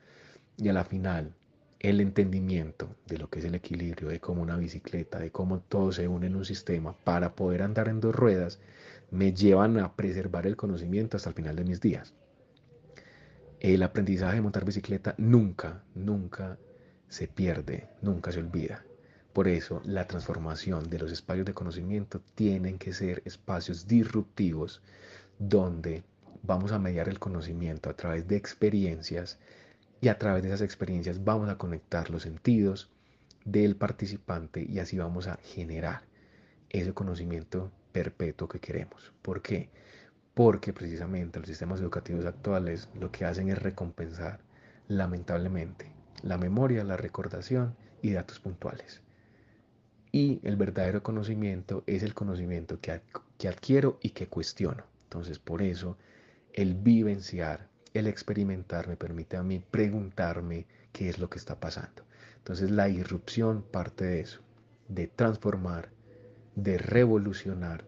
y 0.57 0.67
a 0.69 0.73
la 0.73 0.83
final 0.83 1.35
el 1.79 2.01
entendimiento 2.01 2.95
de 3.05 3.19
lo 3.19 3.29
que 3.29 3.37
es 3.37 3.45
el 3.45 3.53
equilibrio, 3.53 4.09
de 4.09 4.19
cómo 4.19 4.41
una 4.41 4.57
bicicleta, 4.57 5.19
de 5.19 5.29
cómo 5.29 5.59
todo 5.59 5.91
se 5.91 6.07
une 6.07 6.25
en 6.27 6.35
un 6.35 6.45
sistema 6.45 6.95
para 7.03 7.35
poder 7.35 7.61
andar 7.61 7.87
en 7.87 7.99
dos 7.99 8.15
ruedas, 8.15 8.59
me 9.11 9.33
llevan 9.33 9.77
a 9.77 9.95
preservar 9.95 10.47
el 10.47 10.55
conocimiento 10.55 11.17
hasta 11.17 11.29
el 11.29 11.35
final 11.35 11.55
de 11.55 11.65
mis 11.65 11.81
días 11.81 12.15
el 13.59 13.81
aprendizaje 13.81 14.35
de 14.35 14.41
montar 14.41 14.65
bicicleta 14.65 15.15
nunca, 15.17 15.83
nunca 15.95 16.57
se 17.13 17.27
pierde, 17.27 17.87
nunca 18.01 18.31
se 18.31 18.39
olvida. 18.39 18.83
Por 19.33 19.47
eso 19.47 19.83
la 19.85 20.07
transformación 20.07 20.89
de 20.89 20.97
los 20.97 21.11
espacios 21.11 21.45
de 21.45 21.53
conocimiento 21.53 22.23
tienen 22.33 22.79
que 22.79 22.91
ser 22.91 23.21
espacios 23.23 23.85
disruptivos 23.85 24.81
donde 25.37 26.01
vamos 26.41 26.71
a 26.71 26.79
mediar 26.79 27.07
el 27.09 27.19
conocimiento 27.19 27.91
a 27.91 27.93
través 27.93 28.27
de 28.27 28.35
experiencias 28.35 29.37
y 30.01 30.07
a 30.07 30.17
través 30.17 30.41
de 30.41 30.49
esas 30.49 30.61
experiencias 30.61 31.23
vamos 31.23 31.49
a 31.49 31.59
conectar 31.59 32.09
los 32.09 32.23
sentidos 32.23 32.89
del 33.45 33.75
participante 33.75 34.65
y 34.67 34.79
así 34.79 34.97
vamos 34.97 35.27
a 35.27 35.37
generar 35.43 36.01
ese 36.71 36.95
conocimiento 36.95 37.71
perpetuo 37.91 38.47
que 38.47 38.59
queremos. 38.59 39.13
¿Por 39.21 39.43
qué? 39.43 39.69
Porque 40.33 40.73
precisamente 40.73 41.37
los 41.37 41.47
sistemas 41.47 41.79
educativos 41.79 42.25
actuales 42.25 42.89
lo 42.99 43.11
que 43.11 43.25
hacen 43.25 43.49
es 43.49 43.61
recompensar, 43.61 44.39
lamentablemente, 44.87 45.92
la 46.21 46.37
memoria, 46.37 46.83
la 46.83 46.97
recordación 46.97 47.75
y 48.01 48.11
datos 48.11 48.39
puntuales. 48.39 49.01
Y 50.11 50.39
el 50.43 50.55
verdadero 50.55 51.01
conocimiento 51.01 51.83
es 51.87 52.03
el 52.03 52.13
conocimiento 52.13 52.79
que, 52.79 53.01
que 53.37 53.47
adquiero 53.47 53.97
y 54.01 54.11
que 54.11 54.27
cuestiono. 54.27 54.83
Entonces, 55.05 55.39
por 55.39 55.61
eso, 55.61 55.97
el 56.53 56.75
vivenciar, 56.75 57.67
el 57.93 58.07
experimentar 58.07 58.87
me 58.87 58.95
permite 58.95 59.37
a 59.37 59.43
mí 59.43 59.63
preguntarme 59.71 60.67
qué 60.91 61.09
es 61.09 61.17
lo 61.17 61.29
que 61.29 61.39
está 61.39 61.59
pasando. 61.59 62.03
Entonces, 62.37 62.69
la 62.71 62.89
irrupción 62.89 63.63
parte 63.63 64.05
de 64.05 64.19
eso, 64.21 64.41
de 64.87 65.07
transformar, 65.07 65.89
de 66.55 66.77
revolucionar 66.77 67.85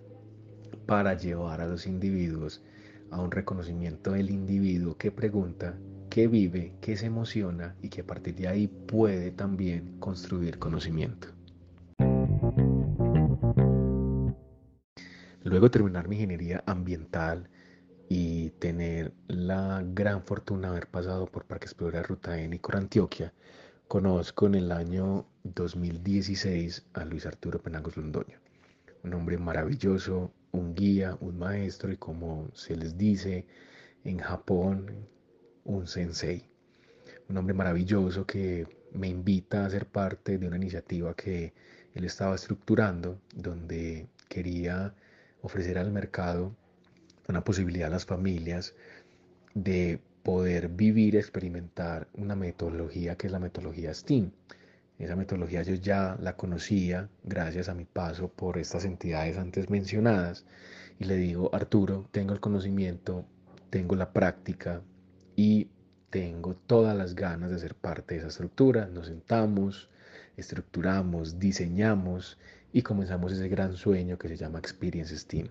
para 0.86 1.14
llevar 1.16 1.62
a 1.62 1.68
los 1.68 1.88
individuos 1.88 2.64
a 3.12 3.22
un 3.22 3.32
reconocimiento 3.32 4.12
del 4.12 4.30
individuo 4.30 4.98
que 4.98 5.12
pregunta, 5.12 5.78
que 6.16 6.30
vive, 6.30 6.72
que 6.80 6.96
se 6.96 7.08
emociona 7.08 7.76
y 7.82 7.90
que 7.90 8.00
a 8.00 8.06
partir 8.06 8.36
de 8.36 8.48
ahí 8.48 8.68
puede 8.68 9.32
también 9.32 10.00
construir 10.00 10.60
conocimiento. 10.60 11.28
Luego 15.44 15.70
terminar 15.70 16.08
mi 16.08 16.16
ingeniería 16.16 16.64
ambiental 16.68 17.50
y 18.08 18.52
tener 18.52 19.12
la 19.28 19.84
gran 19.86 20.24
fortuna 20.24 20.70
de 20.70 20.78
haber 20.78 20.88
pasado 20.88 21.26
por 21.26 21.44
Parque 21.44 21.66
Explorar 21.66 22.08
Ruta 22.08 22.40
N 22.40 22.56
y 22.56 22.60
Cor 22.60 22.78
Antioquia, 22.78 23.34
conozco 23.90 24.48
en 24.48 24.56
el 24.56 24.72
año 24.72 25.26
2016 25.44 26.86
a 26.94 27.04
Luis 27.04 27.26
Arturo 27.26 27.62
Penagos 27.62 27.98
Londoño, 27.98 28.40
un 29.04 29.14
hombre 29.16 29.38
maravilloso, 29.38 30.32
un 30.54 30.76
guía, 30.76 31.18
un 31.20 31.38
maestro 31.38 31.92
y 31.92 31.98
como 31.98 32.48
se 32.54 32.78
les 32.78 32.98
dice 32.98 33.46
en 34.06 34.20
Japón, 34.20 35.10
un 35.66 35.88
sensei. 35.88 36.44
Un 37.28 37.38
hombre 37.38 37.54
maravilloso 37.54 38.26
que 38.26 38.68
me 38.94 39.08
invita 39.08 39.66
a 39.66 39.70
ser 39.70 39.88
parte 39.88 40.38
de 40.38 40.48
una 40.48 40.56
iniciativa 40.56 41.16
que 41.16 41.54
él 41.94 42.06
estaba 42.06 42.36
estructurando, 42.36 43.20
donde 43.36 44.08
quería 44.30 44.94
ofrecer 45.42 45.78
al 45.78 45.92
mercado 45.92 46.56
una 47.28 47.44
posibilidad 47.44 47.88
a 47.88 47.92
las 47.92 48.06
familias 48.06 48.74
de 49.54 50.00
poder 50.24 50.70
vivir, 50.70 51.16
experimentar 51.16 52.08
una 52.14 52.36
metodología 52.36 53.16
que 53.16 53.28
es 53.28 53.34
la 53.34 53.40
metodología 53.40 53.94
STEAM. 53.94 54.32
Esa 54.98 55.16
metodología 55.16 55.62
yo 55.64 55.76
ya 55.76 56.18
la 56.22 56.38
conocía 56.38 57.10
gracias 57.24 57.70
a 57.70 57.74
mi 57.74 57.86
paso 57.86 58.30
por 58.30 58.58
estas 58.58 58.86
entidades 58.86 59.38
antes 59.38 59.70
mencionadas 59.70 60.46
y 61.00 61.06
le 61.06 61.18
digo, 61.18 61.54
Arturo, 61.54 62.08
tengo 62.12 62.34
el 62.34 62.40
conocimiento, 62.40 63.26
tengo 63.70 63.96
la 63.96 64.14
práctica 64.14 64.82
y 65.36 65.68
tengo 66.10 66.56
todas 66.56 66.96
las 66.96 67.16
ganas 67.16 67.52
de 67.52 67.60
ser 67.60 67.76
parte 67.76 68.14
de 68.14 68.20
esa 68.20 68.30
estructura. 68.30 68.88
Nos 68.88 69.08
sentamos, 69.08 69.90
estructuramos, 70.38 71.40
diseñamos 71.40 72.38
y 72.72 72.82
comenzamos 72.82 73.34
ese 73.34 73.50
gran 73.50 73.76
sueño 73.76 74.18
que 74.18 74.30
se 74.30 74.38
llama 74.38 74.60
Experience 74.60 75.18
STEAM. 75.18 75.50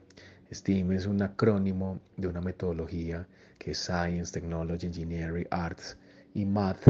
STEAM 0.51 0.92
es 0.92 1.07
un 1.07 1.23
acrónimo 1.23 2.01
de 2.16 2.29
una 2.29 2.40
metodología 2.40 3.27
que 3.59 3.73
es 3.73 3.79
Science, 3.79 4.33
Technology, 4.33 4.87
Engineering, 4.87 5.47
Arts 5.51 5.97
y 6.35 6.44
Math, 6.44 6.88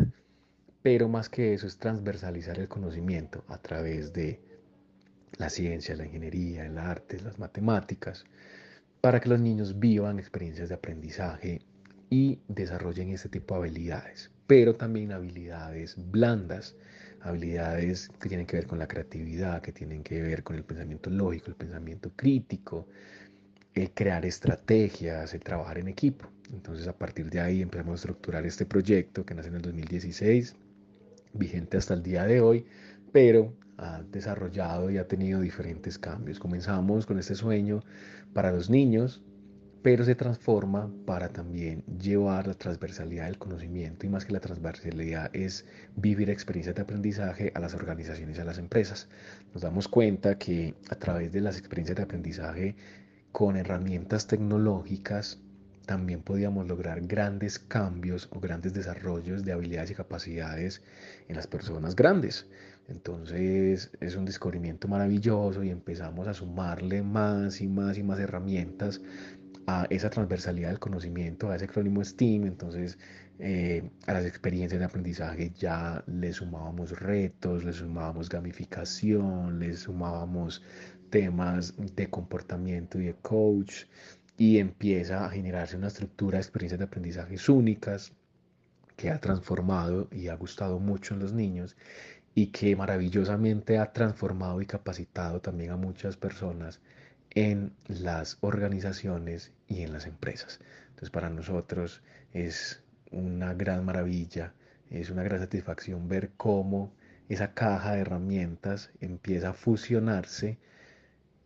pero 0.83 1.09
más 1.09 1.29
que 1.29 1.55
eso 1.55 1.67
es 1.67 1.79
transversalizar 1.79 2.59
el 2.59 2.69
conocimiento 2.69 3.45
a 3.49 3.59
través 3.59 4.13
de 4.13 4.41
la 5.39 5.51
ciencia, 5.51 5.97
la 5.97 6.07
ingeniería, 6.07 6.67
el 6.67 6.79
arte, 6.79 7.21
las 7.21 7.39
matemáticas, 7.39 8.25
para 9.01 9.21
que 9.21 9.29
los 9.29 9.41
niños 9.41 9.79
vivan 9.79 10.19
experiencias 10.19 10.69
de 10.69 10.77
aprendizaje 10.77 11.61
y 12.11 12.41
desarrollen 12.49 13.11
este 13.11 13.29
tipo 13.29 13.55
de 13.55 13.61
habilidades, 13.61 14.31
pero 14.47 14.75
también 14.75 15.13
habilidades 15.13 15.97
blandas, 16.11 16.77
habilidades 17.21 18.11
que 18.21 18.29
tienen 18.29 18.47
que 18.47 18.57
ver 18.57 18.67
con 18.67 18.79
la 18.79 18.89
creatividad, 18.89 19.63
que 19.63 19.73
tienen 19.73 20.03
que 20.03 20.21
ver 20.23 20.43
con 20.43 20.57
el 20.57 20.65
pensamiento 20.65 21.11
lógico, 21.11 21.49
el 21.49 21.57
pensamiento 21.57 22.13
crítico, 22.15 22.87
el 23.75 23.91
crear 23.93 24.25
estrategias, 24.25 25.35
el 25.35 25.41
trabajar 25.41 25.79
en 25.79 25.89
equipo. 25.89 26.29
Entonces 26.53 26.87
a 26.87 26.97
partir 26.97 27.31
de 27.31 27.41
ahí 27.41 27.63
empezamos 27.63 27.93
a 27.93 27.95
estructurar 27.95 28.47
este 28.47 28.67
proyecto 28.67 29.25
que 29.25 29.35
nace 29.35 29.49
en 29.49 29.57
el 29.57 29.63
2016, 29.63 30.55
vigente 31.33 31.77
hasta 31.77 31.95
el 31.95 32.03
día 32.03 32.25
de 32.25 32.41
hoy, 32.41 32.67
pero 33.13 33.55
ha 33.79 34.03
desarrollado 34.03 34.91
y 34.91 34.99
ha 34.99 35.09
tenido 35.09 35.41
diferentes 35.41 35.99
cambios. 35.99 36.39
Comenzamos 36.39 37.07
con 37.07 37.19
este 37.19 37.35
sueño 37.35 37.83
para 38.33 38.53
los 38.53 38.71
niños, 38.71 39.23
pero 39.85 40.03
se 40.03 40.15
transforma 40.15 40.91
para 41.05 41.29
también 41.29 41.85
llevar 42.01 42.47
la 42.47 42.55
transversalidad 42.55 43.27
del 43.27 43.37
conocimiento 43.37 44.07
y 44.07 44.09
más 44.09 44.25
que 44.25 44.33
la 44.33 44.41
transversalidad 44.41 45.29
es 45.37 45.67
vivir 45.95 46.31
experiencias 46.31 46.75
de 46.75 46.81
aprendizaje 46.81 47.53
a 47.55 47.61
las 47.61 47.75
organizaciones 47.75 48.39
a 48.39 48.45
las 48.45 48.57
empresas. 48.57 49.11
Nos 49.53 49.63
damos 49.63 49.87
cuenta 49.87 50.39
que 50.39 50.75
a 50.89 50.95
través 50.95 51.33
de 51.33 51.43
las 51.43 51.59
experiencias 51.59 51.99
de 51.99 52.03
aprendizaje 52.03 52.77
con 53.31 53.59
herramientas 53.59 54.27
tecnológicas 54.27 55.39
también 55.85 56.23
podíamos 56.23 56.67
lograr 56.67 57.03
grandes 57.03 57.59
cambios 57.59 58.31
o 58.33 58.41
grandes 58.41 58.73
desarrollos 58.73 59.45
de 59.45 59.53
habilidades 59.53 59.91
y 59.91 59.95
capacidades 59.95 60.83
en 61.29 61.37
las 61.37 61.47
personas 61.47 61.95
grandes. 61.95 62.47
Entonces 62.89 63.91
es 64.01 64.17
un 64.17 64.25
descubrimiento 64.25 64.89
maravilloso 64.89 65.63
y 65.63 65.69
empezamos 65.69 66.27
a 66.27 66.33
sumarle 66.33 67.03
más 67.03 67.61
y 67.61 67.69
más 67.69 67.99
y 67.99 68.03
más 68.03 68.19
herramientas 68.19 69.03
a 69.67 69.87
esa 69.91 70.11
transversalidad 70.11 70.71
del 70.71 70.79
conocimiento, 70.79 71.51
a 71.51 71.57
ese 71.57 71.65
acrónimo 71.67 72.05
STEAM. 72.05 72.47
Entonces 72.47 72.99
eh, 73.39 73.91
a 74.07 74.13
las 74.13 74.25
experiencias 74.27 74.79
de 74.79 74.85
aprendizaje 74.87 75.53
ya 75.57 76.05
le 76.07 76.33
sumábamos 76.33 76.99
retos, 76.99 77.65
le 77.65 77.73
sumábamos 77.73 78.29
gamificación, 78.29 79.59
le 79.59 79.77
sumábamos 79.77 80.63
temas 81.11 81.75
de 81.77 82.09
comportamiento 82.11 83.01
y 83.01 83.07
de 83.07 83.15
coach 83.15 83.85
y 84.37 84.59
empieza 84.59 85.25
a 85.25 85.31
generarse 85.31 85.77
una 85.77 85.89
estructura 85.89 86.39
de 86.39 86.43
experiencias 86.43 86.79
de 86.79 86.85
aprendizajes 86.85 87.49
únicas 87.49 88.13
que 88.97 89.11
ha 89.11 89.21
transformado 89.21 90.09
y 90.13 90.29
ha 90.29 90.35
gustado 90.35 90.79
mucho 90.79 91.15
en 91.15 91.21
los 91.21 91.33
niños 91.33 91.77
y 92.35 92.49
que 92.49 92.77
maravillosamente 92.77 93.79
ha 93.79 93.93
transformado 93.93 94.61
y 94.61 94.67
capacitado 94.67 95.41
también 95.41 95.71
a 95.71 95.77
muchas 95.77 96.17
personas 96.17 96.81
en 97.35 97.73
las 97.87 98.39
organizaciones 98.41 99.53
y 99.67 99.83
en 99.83 99.93
las 99.93 100.07
empresas. 100.07 100.61
Entonces 100.91 101.11
para 101.11 101.31
nosotros 101.31 102.03
es 102.33 102.83
una 103.11 103.55
gran 103.55 103.85
maravilla, 103.85 104.55
es 104.91 105.11
una 105.11 105.23
gran 105.23 105.41
satisfacción 105.41 106.09
ver 106.09 106.33
cómo 106.37 106.93
esa 107.29 107.55
caja 107.55 107.95
de 107.95 108.01
herramientas 108.01 108.91
empieza 109.01 109.51
a 109.51 109.55
fusionarse 109.55 110.59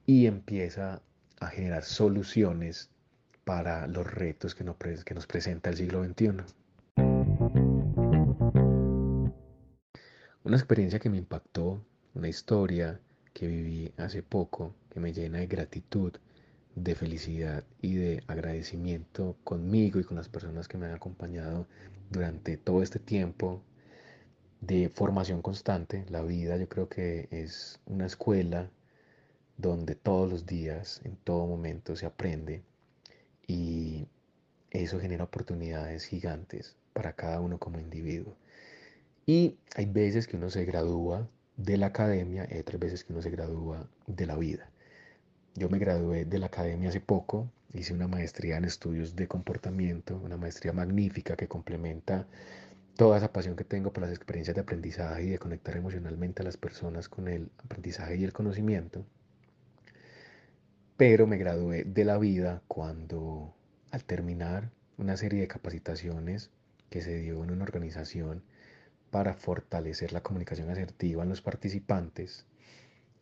y 0.06 0.26
empieza 0.26 1.02
a 1.40 1.46
generar 1.48 1.84
soluciones 1.84 2.90
para 3.44 3.86
los 3.86 4.06
retos 4.06 4.54
que 4.54 4.64
nos, 4.64 4.76
presenta 4.76 5.70
el 5.70 5.76
siglo 5.76 6.04
XXI. 6.04 6.32
Una 10.44 10.56
experiencia 10.56 10.98
que 10.98 11.10
me 11.10 11.18
impactó, 11.18 11.84
una 12.14 12.28
historia 12.28 13.00
que 13.38 13.46
viví 13.46 13.92
hace 13.98 14.20
poco, 14.24 14.74
que 14.90 14.98
me 14.98 15.12
llena 15.12 15.38
de 15.38 15.46
gratitud, 15.46 16.12
de 16.74 16.96
felicidad 16.96 17.62
y 17.80 17.94
de 17.94 18.24
agradecimiento 18.26 19.36
conmigo 19.44 20.00
y 20.00 20.04
con 20.04 20.16
las 20.16 20.28
personas 20.28 20.66
que 20.66 20.76
me 20.76 20.86
han 20.86 20.94
acompañado 20.94 21.68
durante 22.10 22.56
todo 22.56 22.82
este 22.82 22.98
tiempo 22.98 23.62
de 24.60 24.88
formación 24.88 25.40
constante. 25.40 26.04
La 26.08 26.22
vida 26.22 26.56
yo 26.56 26.68
creo 26.68 26.88
que 26.88 27.28
es 27.30 27.78
una 27.86 28.06
escuela 28.06 28.70
donde 29.56 29.94
todos 29.94 30.28
los 30.28 30.44
días, 30.44 31.00
en 31.04 31.14
todo 31.16 31.46
momento 31.46 31.94
se 31.94 32.06
aprende 32.06 32.64
y 33.46 34.08
eso 34.72 34.98
genera 34.98 35.22
oportunidades 35.22 36.06
gigantes 36.06 36.76
para 36.92 37.12
cada 37.12 37.40
uno 37.40 37.58
como 37.58 37.78
individuo. 37.78 38.36
Y 39.26 39.58
hay 39.76 39.86
veces 39.86 40.26
que 40.26 40.36
uno 40.36 40.50
se 40.50 40.64
gradúa 40.64 41.28
de 41.58 41.76
la 41.76 41.86
academia 41.86 42.48
y 42.50 42.58
otras 42.58 42.80
veces 42.80 43.04
que 43.04 43.12
uno 43.12 43.20
se 43.20 43.30
gradúa 43.30 43.86
de 44.06 44.26
la 44.26 44.36
vida. 44.36 44.70
Yo 45.54 45.68
me 45.68 45.78
gradué 45.78 46.24
de 46.24 46.38
la 46.38 46.46
academia 46.46 46.88
hace 46.88 47.00
poco, 47.00 47.50
hice 47.74 47.92
una 47.92 48.06
maestría 48.06 48.56
en 48.56 48.64
estudios 48.64 49.16
de 49.16 49.26
comportamiento, 49.26 50.16
una 50.16 50.36
maestría 50.36 50.72
magnífica 50.72 51.36
que 51.36 51.48
complementa 51.48 52.26
toda 52.96 53.18
esa 53.18 53.32
pasión 53.32 53.56
que 53.56 53.64
tengo 53.64 53.92
por 53.92 54.02
las 54.02 54.12
experiencias 54.12 54.54
de 54.54 54.60
aprendizaje 54.60 55.24
y 55.24 55.30
de 55.30 55.38
conectar 55.38 55.76
emocionalmente 55.76 56.42
a 56.42 56.44
las 56.44 56.56
personas 56.56 57.08
con 57.08 57.26
el 57.26 57.50
aprendizaje 57.64 58.16
y 58.16 58.24
el 58.24 58.32
conocimiento. 58.32 59.04
Pero 60.96 61.26
me 61.26 61.38
gradué 61.38 61.84
de 61.84 62.04
la 62.04 62.18
vida 62.18 62.62
cuando 62.68 63.52
al 63.90 64.04
terminar 64.04 64.70
una 64.96 65.16
serie 65.16 65.40
de 65.40 65.48
capacitaciones 65.48 66.50
que 66.88 67.02
se 67.02 67.18
dio 67.18 67.42
en 67.42 67.50
una 67.50 67.64
organización 67.64 68.44
para 69.10 69.34
fortalecer 69.34 70.12
la 70.12 70.22
comunicación 70.22 70.70
asertiva 70.70 71.22
en 71.22 71.28
los 71.28 71.42
participantes, 71.42 72.44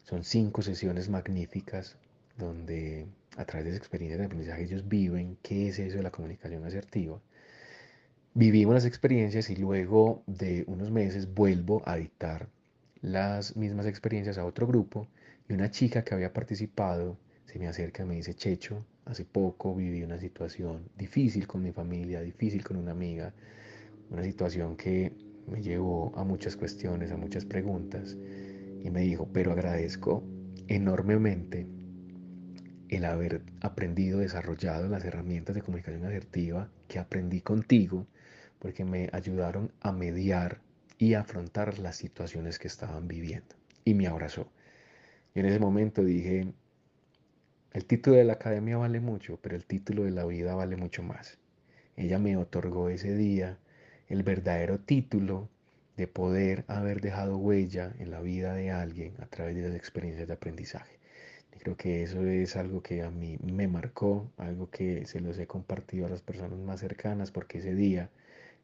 son 0.05 0.25
cinco 0.25 0.63
sesiones 0.63 1.09
magníficas 1.09 1.97
donde 2.39 3.07
a 3.37 3.45
través 3.45 3.65
de 3.65 3.71
esa 3.71 3.79
experiencia 3.79 4.19
de 4.19 4.25
aprendizaje 4.25 4.63
ellos 4.63 4.89
viven 4.89 5.37
qué 5.43 5.69
es 5.69 5.79
eso 5.79 5.97
de 5.97 6.03
la 6.03 6.11
comunicación 6.11 6.65
asertiva. 6.65 7.21
Vivimos 8.35 8.75
las 8.75 8.85
experiencias 8.85 9.49
y 9.51 9.57
luego 9.57 10.23
de 10.27 10.65
unos 10.67 10.91
meses 10.91 11.33
vuelvo 11.33 11.83
a 11.87 11.97
dictar 11.97 12.49
las 13.01 13.57
mismas 13.57 13.87
experiencias 13.87 14.39
a 14.39 14.45
otro 14.45 14.67
grupo 14.67 15.07
y 15.49 15.55
una 15.55 15.71
chica 15.71 16.05
que 16.05 16.15
había 16.15 16.33
participado 16.33 17.17
se 17.47 17.59
me 17.59 17.69
acerca 17.69 18.03
y 18.03 18.07
me 18.07 18.17
dice, 18.17 18.35
Checho, 18.35 18.85
hace 19.07 19.25
poco 19.25 19.75
viví 19.75 20.03
una 20.03 20.19
situación 20.19 20.89
difícil 20.99 21.47
con 21.47 21.63
mi 21.63 21.73
familia, 21.73 22.21
difícil 22.21 22.63
con 22.65 22.77
una 22.77 22.91
amiga, 22.91 23.33
una 24.11 24.23
situación 24.23 24.77
que 24.77 25.13
me 25.47 25.63
llevó 25.63 26.13
a 26.17 26.25
muchas 26.25 26.57
cuestiones, 26.57 27.13
a 27.13 27.17
muchas 27.17 27.45
preguntas 27.45 28.17
y 28.83 28.91
me 28.91 29.01
dijo, 29.01 29.29
pero 29.33 29.53
agradezco 29.53 30.23
enormemente 30.69 31.67
el 32.89 33.05
haber 33.05 33.43
aprendido, 33.61 34.21
desarrollado 34.21 34.89
las 34.89 35.05
herramientas 35.05 35.55
de 35.55 35.63
comunicación 35.63 36.05
asertiva 36.05 36.71
que 36.89 36.99
aprendí 36.99 37.41
contigo, 37.41 38.07
porque 38.59 38.85
me 38.85 39.09
ayudaron 39.13 39.73
a 39.81 39.93
mediar 39.93 40.61
y 40.99 41.15
afrontar 41.15 41.79
las 41.79 41.97
situaciones 41.97 42.59
que 42.59 42.69
estaban 42.69 43.09
viviendo. 43.09 43.55
Y 43.85 43.95
me 43.95 44.07
abrazó. 44.07 44.49
Y 45.35 45.41
en 45.41 45.47
ese 45.47 45.59
momento 45.59 46.05
dije, 46.05 46.53
el 47.73 47.85
título 47.85 48.17
de 48.17 48.25
la 48.25 48.35
academia 48.35 48.79
vale 48.79 49.01
mucho, 49.01 49.39
pero 49.43 49.57
el 49.57 49.65
título 49.65 50.05
de 50.05 50.13
la 50.13 50.25
vida 50.25 50.55
vale 50.55 50.77
mucho 50.77 51.03
más. 51.03 51.39
Ella 51.97 52.19
me 52.19 52.37
otorgó 52.37 52.89
ese 52.89 53.15
día 53.17 53.59
el 54.09 54.23
verdadero 54.23 54.79
título 54.79 55.49
de 55.97 56.07
poder 56.07 56.65
haber 56.69 57.01
dejado 57.01 57.39
huella 57.39 57.95
en 57.99 58.11
la 58.11 58.21
vida 58.21 58.55
de 58.55 58.71
alguien 58.71 59.15
a 59.21 59.27
través 59.27 59.57
de 59.57 59.63
las 59.63 59.75
experiencias 59.75 60.29
de 60.29 60.35
aprendizaje. 60.35 60.97
Creo 61.59 61.77
que 61.77 62.03
eso 62.05 62.25
es 62.25 62.55
algo 62.55 62.83
que 62.83 63.03
a 63.03 63.11
mí 63.11 63.39
me 63.43 63.67
marcó, 63.67 64.31
algo 64.37 64.71
que 64.71 65.05
se 65.07 65.21
los 65.21 65.37
he 65.39 65.49
compartido 65.49 66.07
a 66.07 66.11
las 66.11 66.23
personas 66.23 66.59
más 66.61 66.79
cercanas, 66.79 67.33
porque 67.33 67.59
ese 67.59 67.75
día 67.75 68.09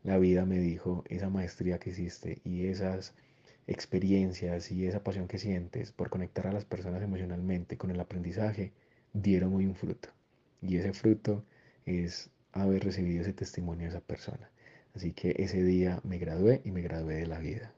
la 0.05 0.19
vida 0.19 0.45
me 0.47 0.59
dijo, 0.59 1.03
esa 1.09 1.29
maestría 1.29 1.79
que 1.79 1.91
hiciste 1.91 2.41
y 2.45 2.67
esas 2.67 3.15
experiencias 3.67 4.71
y 4.71 4.87
esa 4.87 5.03
pasión 5.03 5.27
que 5.27 5.39
sientes 5.39 5.91
por 5.91 6.11
conectar 6.11 6.47
a 6.47 6.53
las 6.53 6.65
personas 6.65 7.03
emocionalmente 7.03 7.77
con 7.77 7.91
el 7.91 7.99
aprendizaje, 7.99 8.73
dieron 9.13 9.51
muy 9.51 9.67
un 9.67 9.75
fruto. 9.75 10.09
Y 10.61 10.77
ese 10.77 10.93
fruto 10.93 11.45
es 11.87 12.31
haber 12.53 12.85
recibido 12.85 13.23
ese 13.23 13.33
testimonio 13.33 13.85
de 13.85 13.91
esa 13.97 14.01
persona. 14.01 14.51
Así 14.95 15.13
que 15.13 15.35
ese 15.39 15.63
día 15.63 16.01
me 16.05 16.19
gradué 16.19 16.61
y 16.65 16.71
me 16.71 16.83
gradué 16.83 17.17
de 17.17 17.27
la 17.27 17.39
vida. 17.39 17.73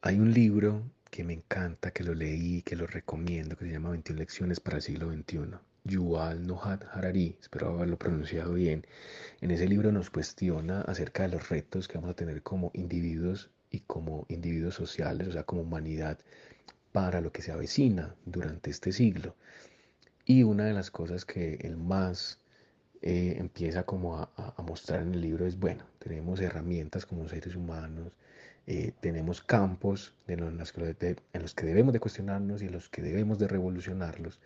Hay 0.00 0.20
un 0.20 0.32
libro 0.32 0.82
que 1.10 1.24
me 1.24 1.32
encanta, 1.32 1.90
que 1.90 2.04
lo 2.04 2.14
leí, 2.14 2.62
que 2.62 2.76
lo 2.76 2.86
recomiendo, 2.86 3.56
que 3.56 3.64
se 3.64 3.72
llama 3.72 3.90
21 3.90 4.18
lecciones 4.18 4.60
para 4.60 4.76
el 4.76 4.82
siglo 4.82 5.12
XXI. 5.12 5.58
Yuval 5.84 6.46
Nohat 6.46 6.84
Harari, 6.92 7.36
espero 7.40 7.70
haberlo 7.70 7.98
pronunciado 7.98 8.54
bien. 8.54 8.86
En 9.40 9.50
ese 9.50 9.66
libro 9.68 9.92
nos 9.92 10.10
cuestiona 10.10 10.80
acerca 10.82 11.22
de 11.24 11.30
los 11.30 11.48
retos 11.48 11.88
que 11.88 11.98
vamos 11.98 12.10
a 12.10 12.16
tener 12.16 12.42
como 12.42 12.70
individuos 12.74 13.50
y 13.70 13.80
como 13.80 14.26
individuos 14.28 14.74
sociales, 14.74 15.28
o 15.28 15.32
sea, 15.32 15.44
como 15.44 15.62
humanidad, 15.62 16.18
para 16.92 17.20
lo 17.20 17.32
que 17.32 17.42
se 17.42 17.52
avecina 17.52 18.14
durante 18.24 18.70
este 18.70 18.92
siglo. 18.92 19.36
Y 20.24 20.42
una 20.42 20.64
de 20.64 20.72
las 20.72 20.90
cosas 20.90 21.24
que 21.24 21.54
el 21.62 21.76
más 21.76 22.40
eh, 23.08 23.36
empieza 23.38 23.84
como 23.84 24.18
a, 24.18 24.28
a, 24.36 24.62
mostrar 24.62 25.02
en 25.02 25.14
el 25.14 25.20
libro 25.20 25.46
es, 25.46 25.56
bueno, 25.60 25.84
tenemos 26.00 26.40
herramientas 26.40 27.06
como 27.06 27.28
seres 27.28 27.54
humanos, 27.54 28.12
eh, 28.66 28.94
tenemos 29.00 29.40
campos 29.42 30.12
en 30.26 30.58
los, 30.58 30.72
que, 30.72 31.16
en 31.32 31.42
los 31.42 31.54
que 31.54 31.66
debemos 31.66 31.92
de 31.92 32.00
cuestionarnos 32.00 32.62
y 32.62 32.66
en 32.66 32.72
los 32.72 32.88
que 32.88 33.02
debemos 33.02 33.38
de 33.38 33.46
revolucionarlos, 33.46 34.40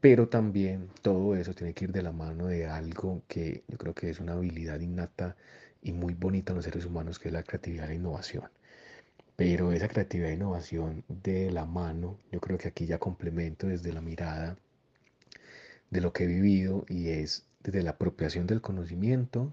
pero 0.00 0.28
también 0.28 0.88
todo 1.02 1.36
eso 1.36 1.52
tiene 1.52 1.74
que 1.74 1.84
ir 1.84 1.92
de 1.92 2.02
la 2.02 2.10
mano 2.12 2.46
de 2.46 2.66
algo 2.66 3.22
que 3.28 3.64
yo 3.68 3.76
creo 3.76 3.94
que 3.94 4.08
es 4.08 4.18
una 4.18 4.32
habilidad 4.32 4.80
innata 4.80 5.36
y 5.82 5.92
muy 5.92 6.14
bonita 6.14 6.52
en 6.52 6.56
los 6.56 6.64
seres 6.64 6.86
humanos, 6.86 7.18
que 7.18 7.28
es 7.28 7.34
la 7.34 7.42
creatividad 7.42 7.84
e 7.84 7.88
la 7.90 7.94
innovación. 7.96 8.48
Pero 9.36 9.72
esa 9.72 9.88
creatividad 9.88 10.30
e 10.30 10.34
innovación 10.36 11.04
de 11.08 11.50
la 11.50 11.66
mano, 11.66 12.18
yo 12.32 12.40
creo 12.40 12.56
que 12.56 12.68
aquí 12.68 12.86
ya 12.86 12.98
complemento 12.98 13.66
desde 13.66 13.92
la 13.92 14.00
mirada 14.00 14.56
de 15.90 16.00
lo 16.00 16.12
que 16.14 16.24
he 16.24 16.26
vivido 16.26 16.86
y 16.88 17.08
es 17.08 17.49
desde 17.62 17.82
la 17.82 17.90
apropiación 17.92 18.46
del 18.46 18.60
conocimiento, 18.60 19.52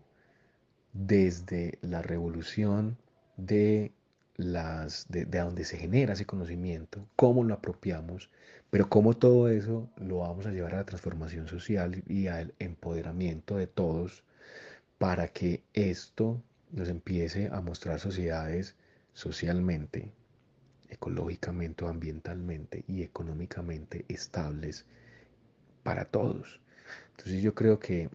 desde 0.93 1.77
la 1.81 2.01
revolución 2.01 2.97
de 3.37 3.91
las 4.35 5.07
de, 5.09 5.25
donde 5.25 5.65
se 5.65 5.77
genera 5.77 6.13
ese 6.13 6.25
conocimiento, 6.25 7.07
cómo 7.15 7.43
lo 7.43 7.55
apropiamos, 7.55 8.29
pero 8.69 8.89
cómo 8.89 9.15
todo 9.15 9.49
eso 9.49 9.89
lo 9.97 10.19
vamos 10.19 10.45
a 10.45 10.51
llevar 10.51 10.75
a 10.75 10.77
la 10.77 10.85
transformación 10.85 11.47
social 11.47 12.03
y 12.07 12.27
al 12.27 12.53
empoderamiento 12.59 13.57
de 13.57 13.67
todos 13.67 14.23
para 14.97 15.27
que 15.29 15.63
esto 15.73 16.41
nos 16.71 16.89
empiece 16.89 17.49
a 17.51 17.61
mostrar 17.61 17.99
sociedades 17.99 18.75
socialmente, 19.13 20.11
ecológicamente, 20.89 21.85
ambientalmente 21.85 22.83
y 22.87 23.03
económicamente 23.03 24.05
estables 24.07 24.85
para 25.83 26.05
todos. 26.05 26.59
Entonces 27.17 27.41
yo 27.41 27.53
creo 27.55 27.79
que 27.79 28.09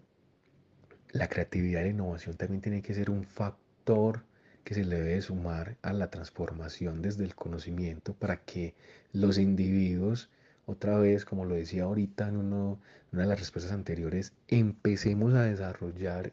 la 1.11 1.27
creatividad 1.27 1.81
y 1.81 1.83
la 1.85 1.89
innovación 1.89 2.35
también 2.37 2.61
tiene 2.61 2.81
que 2.81 2.93
ser 2.93 3.09
un 3.09 3.23
factor 3.23 4.23
que 4.63 4.73
se 4.73 4.85
le 4.85 4.99
debe 4.99 5.21
sumar 5.21 5.77
a 5.81 5.93
la 5.93 6.09
transformación 6.09 7.01
desde 7.01 7.25
el 7.25 7.35
conocimiento 7.35 8.13
para 8.13 8.37
que 8.37 8.75
los 9.11 9.37
individuos, 9.37 10.29
otra 10.65 10.97
vez, 10.97 11.25
como 11.25 11.45
lo 11.45 11.55
decía 11.55 11.83
ahorita 11.83 12.29
en 12.29 12.37
una 12.37 12.77
de 13.11 13.25
las 13.25 13.39
respuestas 13.39 13.73
anteriores, 13.73 14.33
empecemos 14.47 15.33
a 15.33 15.43
desarrollar 15.43 16.31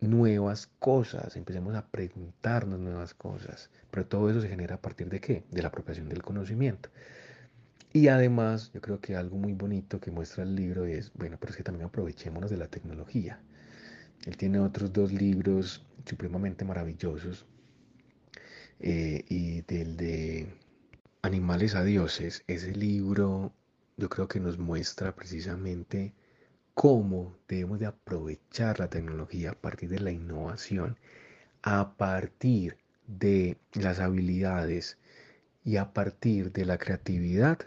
nuevas 0.00 0.68
cosas, 0.78 1.36
empecemos 1.36 1.74
a 1.74 1.86
preguntarnos 1.86 2.80
nuevas 2.80 3.14
cosas. 3.14 3.70
Pero 3.90 4.06
todo 4.06 4.28
eso 4.28 4.40
se 4.40 4.48
genera 4.48 4.74
a 4.74 4.82
partir 4.82 5.08
de 5.08 5.20
qué? 5.20 5.44
De 5.50 5.62
la 5.62 5.68
apropiación 5.68 6.08
del 6.08 6.22
conocimiento. 6.22 6.90
Y 7.96 8.08
además, 8.08 8.70
yo 8.74 8.82
creo 8.82 9.00
que 9.00 9.16
algo 9.16 9.38
muy 9.38 9.54
bonito 9.54 9.98
que 10.00 10.10
muestra 10.10 10.42
el 10.42 10.54
libro 10.54 10.84
es, 10.84 11.10
bueno, 11.14 11.38
pero 11.40 11.50
es 11.50 11.56
que 11.56 11.62
también 11.62 11.86
aprovechémonos 11.86 12.50
de 12.50 12.58
la 12.58 12.68
tecnología. 12.68 13.40
Él 14.26 14.36
tiene 14.36 14.58
otros 14.58 14.92
dos 14.92 15.14
libros 15.14 15.82
supremamente 16.04 16.66
maravillosos. 16.66 17.46
Eh, 18.80 19.24
y 19.30 19.62
del 19.62 19.96
de 19.96 20.46
Animales 21.22 21.74
a 21.74 21.84
Dioses, 21.84 22.44
ese 22.46 22.72
libro 22.72 23.54
yo 23.96 24.10
creo 24.10 24.28
que 24.28 24.40
nos 24.40 24.58
muestra 24.58 25.14
precisamente 25.16 26.12
cómo 26.74 27.34
debemos 27.48 27.78
de 27.78 27.86
aprovechar 27.86 28.78
la 28.78 28.90
tecnología 28.90 29.52
a 29.52 29.54
partir 29.54 29.88
de 29.88 30.00
la 30.00 30.10
innovación, 30.10 30.98
a 31.62 31.96
partir 31.96 32.76
de 33.06 33.56
las 33.72 34.00
habilidades 34.00 34.98
y 35.64 35.78
a 35.78 35.94
partir 35.94 36.52
de 36.52 36.66
la 36.66 36.76
creatividad. 36.76 37.60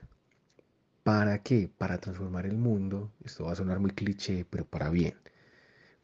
¿Para 1.10 1.42
qué? 1.42 1.72
Para 1.76 1.98
transformar 1.98 2.46
el 2.46 2.56
mundo. 2.60 3.12
Esto 3.26 3.46
va 3.46 3.54
a 3.54 3.56
sonar 3.56 3.80
muy 3.80 3.90
cliché, 3.90 4.46
pero 4.48 4.64
para 4.64 4.92
bien. 4.92 5.16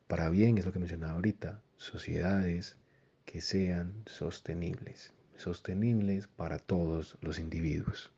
Para 0.08 0.32
bien 0.32 0.58
es 0.58 0.65
lo 0.65 0.74
que 0.74 0.80
mencionaba 0.80 1.13
ahorita, 1.13 1.62
sociedades 1.78 2.76
que 3.24 3.39
sean 3.39 3.94
sostenibles, 4.08 5.13
sostenibles 5.38 6.26
para 6.26 6.58
todos 6.58 7.20
los 7.22 7.38
individuos. 7.38 8.10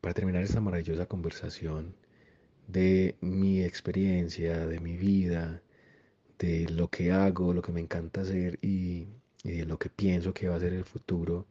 Para 0.00 0.14
terminar 0.14 0.42
esta 0.42 0.62
maravillosa 0.62 1.04
conversación 1.04 1.94
de 2.68 3.18
mi 3.20 3.62
experiencia, 3.62 4.66
de 4.66 4.80
mi 4.80 4.96
vida, 4.96 5.60
de 6.38 6.66
lo 6.70 6.88
que 6.88 7.12
hago, 7.12 7.52
lo 7.52 7.60
que 7.60 7.72
me 7.72 7.82
encanta 7.82 8.22
hacer 8.22 8.58
y, 8.62 9.08
de 9.44 9.66
lo 9.66 9.78
que 9.78 9.90
pienso 9.90 10.32
que 10.32 10.48
va 10.48 10.56
a 10.56 10.60
ser 10.60 10.72
el 10.72 10.86
futuro, 10.86 11.46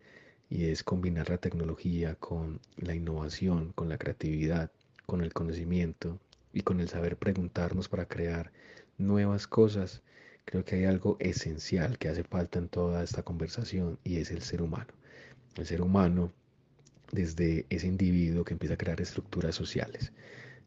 y 0.49 0.65
es 0.65 0.83
combinar 0.83 1.29
la 1.29 1.38
tecnología 1.38 2.15
con 2.15 2.60
la 2.77 2.95
innovación, 2.95 3.73
con 3.73 3.89
la 3.89 3.97
creatividad, 3.97 4.71
con 5.05 5.21
el 5.21 5.33
conocimiento 5.33 6.19
y 6.53 6.62
con 6.62 6.79
el 6.79 6.89
saber 6.89 7.17
preguntarnos 7.17 7.89
para 7.89 8.07
crear 8.07 8.51
nuevas 8.97 9.47
cosas, 9.47 10.01
creo 10.45 10.63
que 10.63 10.75
hay 10.75 10.86
algo 10.86 11.17
esencial 11.19 11.97
que 11.97 12.10
hace 12.10 12.23
falta 12.23 12.60
en 12.60 12.69
toda 12.69 13.03
esta 13.03 13.23
conversación 13.23 13.99
y 14.03 14.17
es 14.17 14.31
el 14.31 14.41
ser 14.41 14.62
humano. 14.62 14.93
El 15.55 15.65
ser 15.65 15.81
humano 15.81 16.31
desde 17.12 17.65
ese 17.69 17.88
individuo 17.88 18.43
que 18.43 18.53
empieza 18.53 18.75
a 18.75 18.77
crear 18.77 18.99
estructuras 19.01 19.55
sociales. 19.55 20.12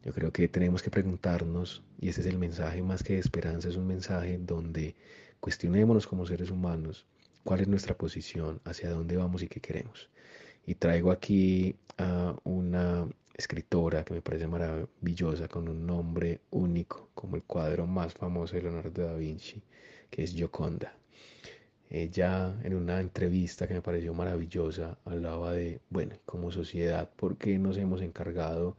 Yo 0.03 0.13
creo 0.13 0.31
que 0.31 0.47
tenemos 0.47 0.81
que 0.81 0.89
preguntarnos, 0.89 1.83
y 1.99 2.09
ese 2.09 2.21
es 2.21 2.27
el 2.27 2.39
mensaje 2.39 2.81
más 2.81 3.03
que 3.03 3.13
de 3.13 3.19
esperanza, 3.19 3.69
es 3.69 3.75
un 3.75 3.87
mensaje 3.87 4.39
donde 4.39 4.95
cuestionémonos 5.39 6.07
como 6.07 6.25
seres 6.25 6.49
humanos 6.49 7.05
cuál 7.43 7.61
es 7.61 7.67
nuestra 7.67 7.97
posición, 7.97 8.61
hacia 8.65 8.89
dónde 8.89 9.17
vamos 9.17 9.43
y 9.43 9.47
qué 9.47 9.59
queremos. 9.59 10.09
Y 10.65 10.75
traigo 10.75 11.11
aquí 11.11 11.75
a 11.97 12.35
una 12.43 13.07
escritora 13.33 14.03
que 14.03 14.13
me 14.13 14.21
parece 14.21 14.47
maravillosa, 14.47 15.47
con 15.47 15.67
un 15.67 15.85
nombre 15.85 16.41
único, 16.51 17.09
como 17.13 17.35
el 17.35 17.43
cuadro 17.43 17.87
más 17.87 18.13
famoso 18.13 18.55
de 18.55 18.63
Leonardo 18.63 19.03
da 19.03 19.15
Vinci, 19.15 19.61
que 20.09 20.23
es 20.23 20.33
Gioconda. 20.33 20.93
Ella 21.89 22.55
en 22.63 22.73
una 22.73 23.01
entrevista 23.01 23.67
que 23.67 23.73
me 23.73 23.81
pareció 23.81 24.13
maravillosa 24.13 24.97
hablaba 25.03 25.51
de, 25.51 25.81
bueno, 25.89 26.15
como 26.25 26.51
sociedad, 26.51 27.09
¿por 27.17 27.37
qué 27.37 27.57
nos 27.59 27.77
hemos 27.77 28.01
encargado 28.01 28.77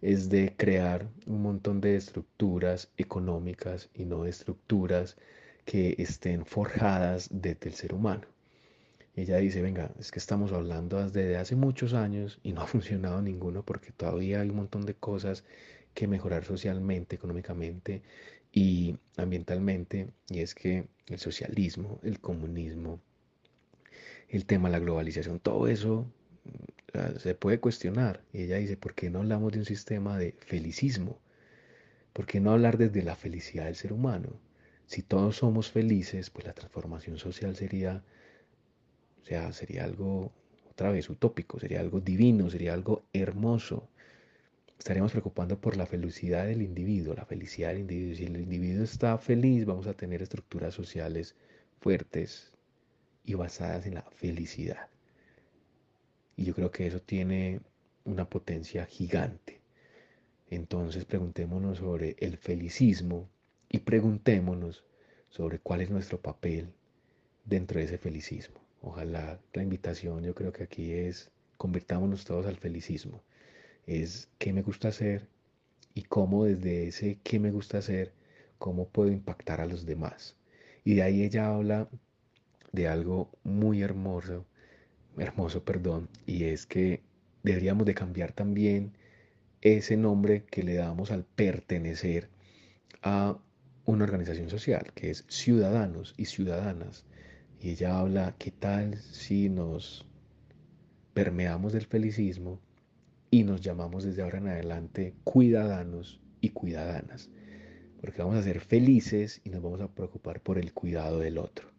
es 0.00 0.28
de 0.28 0.54
crear 0.56 1.08
un 1.26 1.42
montón 1.42 1.80
de 1.80 1.96
estructuras 1.96 2.90
económicas 2.96 3.90
y 3.94 4.04
no 4.04 4.24
de 4.24 4.30
estructuras 4.30 5.16
que 5.68 5.94
estén 5.98 6.46
forjadas 6.46 7.28
desde 7.30 7.68
el 7.68 7.74
ser 7.74 7.92
humano? 7.92 8.26
Ella 9.14 9.36
dice, 9.36 9.60
venga, 9.60 9.92
es 9.98 10.10
que 10.10 10.18
estamos 10.18 10.50
hablando 10.52 11.04
desde 11.04 11.36
hace 11.36 11.56
muchos 11.56 11.92
años 11.92 12.40
y 12.42 12.52
no 12.52 12.62
ha 12.62 12.66
funcionado 12.74 13.20
ninguno 13.20 13.62
porque 13.62 13.92
todavía 13.92 14.40
hay 14.40 14.48
un 14.48 14.56
montón 14.56 14.86
de 14.86 14.94
cosas 14.94 15.44
que 15.92 16.06
mejorar 16.06 16.44
socialmente, 16.46 17.16
económicamente 17.16 18.00
y 18.50 18.96
ambientalmente, 19.18 20.08
y 20.30 20.40
es 20.40 20.54
que 20.54 20.88
el 21.06 21.18
socialismo, 21.18 22.00
el 22.02 22.18
comunismo, 22.18 22.98
el 24.30 24.46
tema 24.46 24.68
de 24.68 24.72
la 24.72 24.78
globalización, 24.78 25.38
todo 25.38 25.68
eso 25.68 26.06
mm, 26.94 27.18
se 27.18 27.34
puede 27.34 27.60
cuestionar. 27.60 28.22
Y 28.32 28.44
ella 28.44 28.56
dice, 28.56 28.78
¿por 28.78 28.94
qué 28.94 29.10
no 29.10 29.18
hablamos 29.18 29.52
de 29.52 29.58
un 29.58 29.66
sistema 29.66 30.16
de 30.16 30.32
felicismo? 30.46 31.18
¿Por 32.14 32.24
qué 32.24 32.40
no 32.40 32.52
hablar 32.52 32.78
desde 32.78 33.02
la 33.02 33.16
felicidad 33.16 33.66
del 33.66 33.76
ser 33.76 33.92
humano? 33.92 34.47
Si 34.88 35.02
todos 35.02 35.36
somos 35.36 35.70
felices, 35.70 36.30
pues 36.30 36.44
la 36.46 36.52
transformación 36.52 37.16
social 37.18 37.54
sería, 37.54 38.02
o 39.22 39.24
sea, 39.24 39.52
sería 39.52 39.84
algo 39.84 40.32
otra 40.68 40.90
vez 40.90 41.08
utópico, 41.08 41.60
sería 41.60 41.78
algo 41.78 42.00
divino, 42.00 42.50
sería 42.50 42.74
algo 42.74 43.04
hermoso 43.12 43.88
estaríamos 44.78 45.10
preocupando 45.12 45.60
por 45.60 45.76
la 45.76 45.86
felicidad 45.86 46.46
del 46.46 46.62
individuo, 46.62 47.14
la 47.14 47.26
felicidad 47.26 47.70
del 47.70 47.80
individuo. 47.80 48.14
Si 48.14 48.24
el 48.24 48.36
individuo 48.36 48.84
está 48.84 49.18
feliz, 49.18 49.66
vamos 49.66 49.86
a 49.86 49.94
tener 49.94 50.22
estructuras 50.22 50.74
sociales 50.74 51.34
fuertes 51.80 52.52
y 53.24 53.34
basadas 53.34 53.86
en 53.86 53.94
la 53.94 54.02
felicidad. 54.02 54.88
Y 56.36 56.44
yo 56.44 56.54
creo 56.54 56.70
que 56.70 56.86
eso 56.86 57.00
tiene 57.00 57.60
una 58.04 58.28
potencia 58.30 58.86
gigante. 58.86 59.60
Entonces 60.48 61.04
preguntémonos 61.04 61.78
sobre 61.78 62.16
el 62.20 62.38
felicismo 62.38 63.28
y 63.70 63.78
preguntémonos 63.78 64.84
sobre 65.30 65.58
cuál 65.58 65.80
es 65.80 65.90
nuestro 65.90 66.20
papel 66.20 66.72
dentro 67.44 67.78
de 67.78 67.86
ese 67.86 67.98
felicismo. 67.98 68.60
Ojalá 68.82 69.40
la 69.52 69.62
invitación 69.62 70.22
yo 70.24 70.34
creo 70.34 70.52
que 70.52 70.64
aquí 70.64 70.92
es 70.92 71.30
convirtámonos 71.56 72.24
todos 72.24 72.46
al 72.46 72.56
felicismo 72.56 73.22
es 73.88 74.28
qué 74.38 74.52
me 74.52 74.62
gusta 74.62 74.88
hacer 74.88 75.26
y 75.94 76.02
cómo 76.02 76.44
desde 76.44 76.86
ese 76.88 77.18
qué 77.24 77.40
me 77.40 77.50
gusta 77.50 77.78
hacer, 77.78 78.12
cómo 78.58 78.88
puedo 78.88 79.10
impactar 79.10 79.60
a 79.60 79.66
los 79.66 79.86
demás. 79.86 80.36
Y 80.84 80.94
de 80.94 81.02
ahí 81.02 81.22
ella 81.22 81.48
habla 81.48 81.88
de 82.72 82.86
algo 82.86 83.30
muy 83.44 83.82
hermoso, 83.82 84.44
hermoso, 85.16 85.64
perdón, 85.64 86.08
y 86.26 86.44
es 86.44 86.66
que 86.66 87.02
deberíamos 87.42 87.86
de 87.86 87.94
cambiar 87.94 88.32
también 88.32 88.92
ese 89.62 89.96
nombre 89.96 90.44
que 90.44 90.62
le 90.62 90.74
damos 90.74 91.10
al 91.10 91.24
pertenecer 91.24 92.28
a 93.02 93.38
una 93.88 94.04
organización 94.04 94.50
social, 94.50 94.92
que 94.94 95.08
es 95.08 95.24
ciudadanos 95.28 96.12
y 96.18 96.26
ciudadanas. 96.26 97.06
Y 97.58 97.70
ella 97.70 97.98
habla, 97.98 98.34
¿qué 98.38 98.50
tal 98.50 98.98
si 98.98 99.48
nos 99.48 100.04
permeamos 101.14 101.72
del 101.72 101.86
felicismo 101.86 102.60
y 103.30 103.44
nos 103.44 103.62
llamamos 103.62 104.04
desde 104.04 104.20
ahora 104.20 104.38
en 104.38 104.48
adelante 104.48 105.14
cuidadanos 105.24 106.20
y 106.42 106.50
cuidadanas, 106.50 107.30
porque 108.02 108.20
vamos 108.20 108.36
a 108.36 108.42
ser 108.42 108.60
felices 108.60 109.40
y 109.42 109.48
nos 109.48 109.62
vamos 109.62 109.80
a 109.80 109.88
preocupar 109.88 110.42
por 110.42 110.58
el 110.58 110.74
cuidado 110.74 111.18
del 111.18 111.38
otro. 111.38 111.70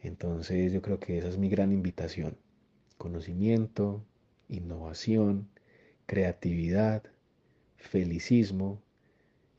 Entonces 0.00 0.72
yo 0.72 0.80
creo 0.80 1.00
que 1.00 1.18
esa 1.18 1.28
es 1.28 1.36
mi 1.36 1.50
gran 1.50 1.70
invitación. 1.70 2.38
Conocimiento, 2.96 4.02
innovación, 4.48 5.50
creatividad, 6.06 7.02
felicismo 7.76 8.80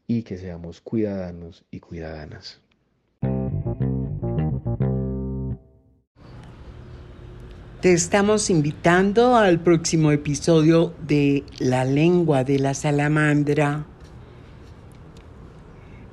y 0.08 0.24
que 0.24 0.38
seamos 0.38 0.82
cuidadanos 0.82 1.63
y 1.72 1.80
cuidadanas. 1.80 2.60
Te 7.82 7.92
estamos 7.92 8.50
invitando 8.50 9.36
al 9.36 9.60
próximo 9.60 10.13
episodio 10.13 10.94
de 11.06 11.44
La 11.60 11.84
lengua 11.84 12.46
de 12.46 12.58
la 12.58 12.74
salamandra 12.74 13.86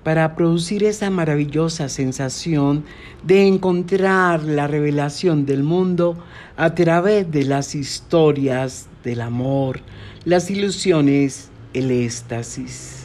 para 0.03 0.35
producir 0.35 0.83
esa 0.83 1.11
maravillosa 1.11 1.89
sensación 1.89 2.85
de 3.23 3.47
encontrar 3.47 4.43
la 4.43 4.67
revelación 4.67 5.47
del 5.47 5.63
mundo 5.63 6.19
a 6.57 6.75
través 6.75 7.31
de 7.31 7.45
las 7.45 7.77
historias 7.77 8.89
del 9.05 9.21
amor, 9.21 9.81
las 10.25 10.51
ilusiones, 10.51 11.51
el 11.73 11.93
éxtasis. 11.93 13.00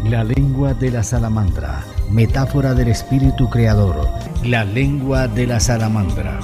La 0.09 0.23
lengua 0.23 0.73
de 0.75 0.93
la 0.93 1.03
salamandra, 1.03 1.85
metáfora 2.13 2.75
del 2.75 2.87
espíritu 2.87 3.51
creador. 3.51 4.09
La 4.45 4.65
lengua 4.65 5.27
de 5.27 5.49
la 5.49 5.59
salamandra. 5.59 6.39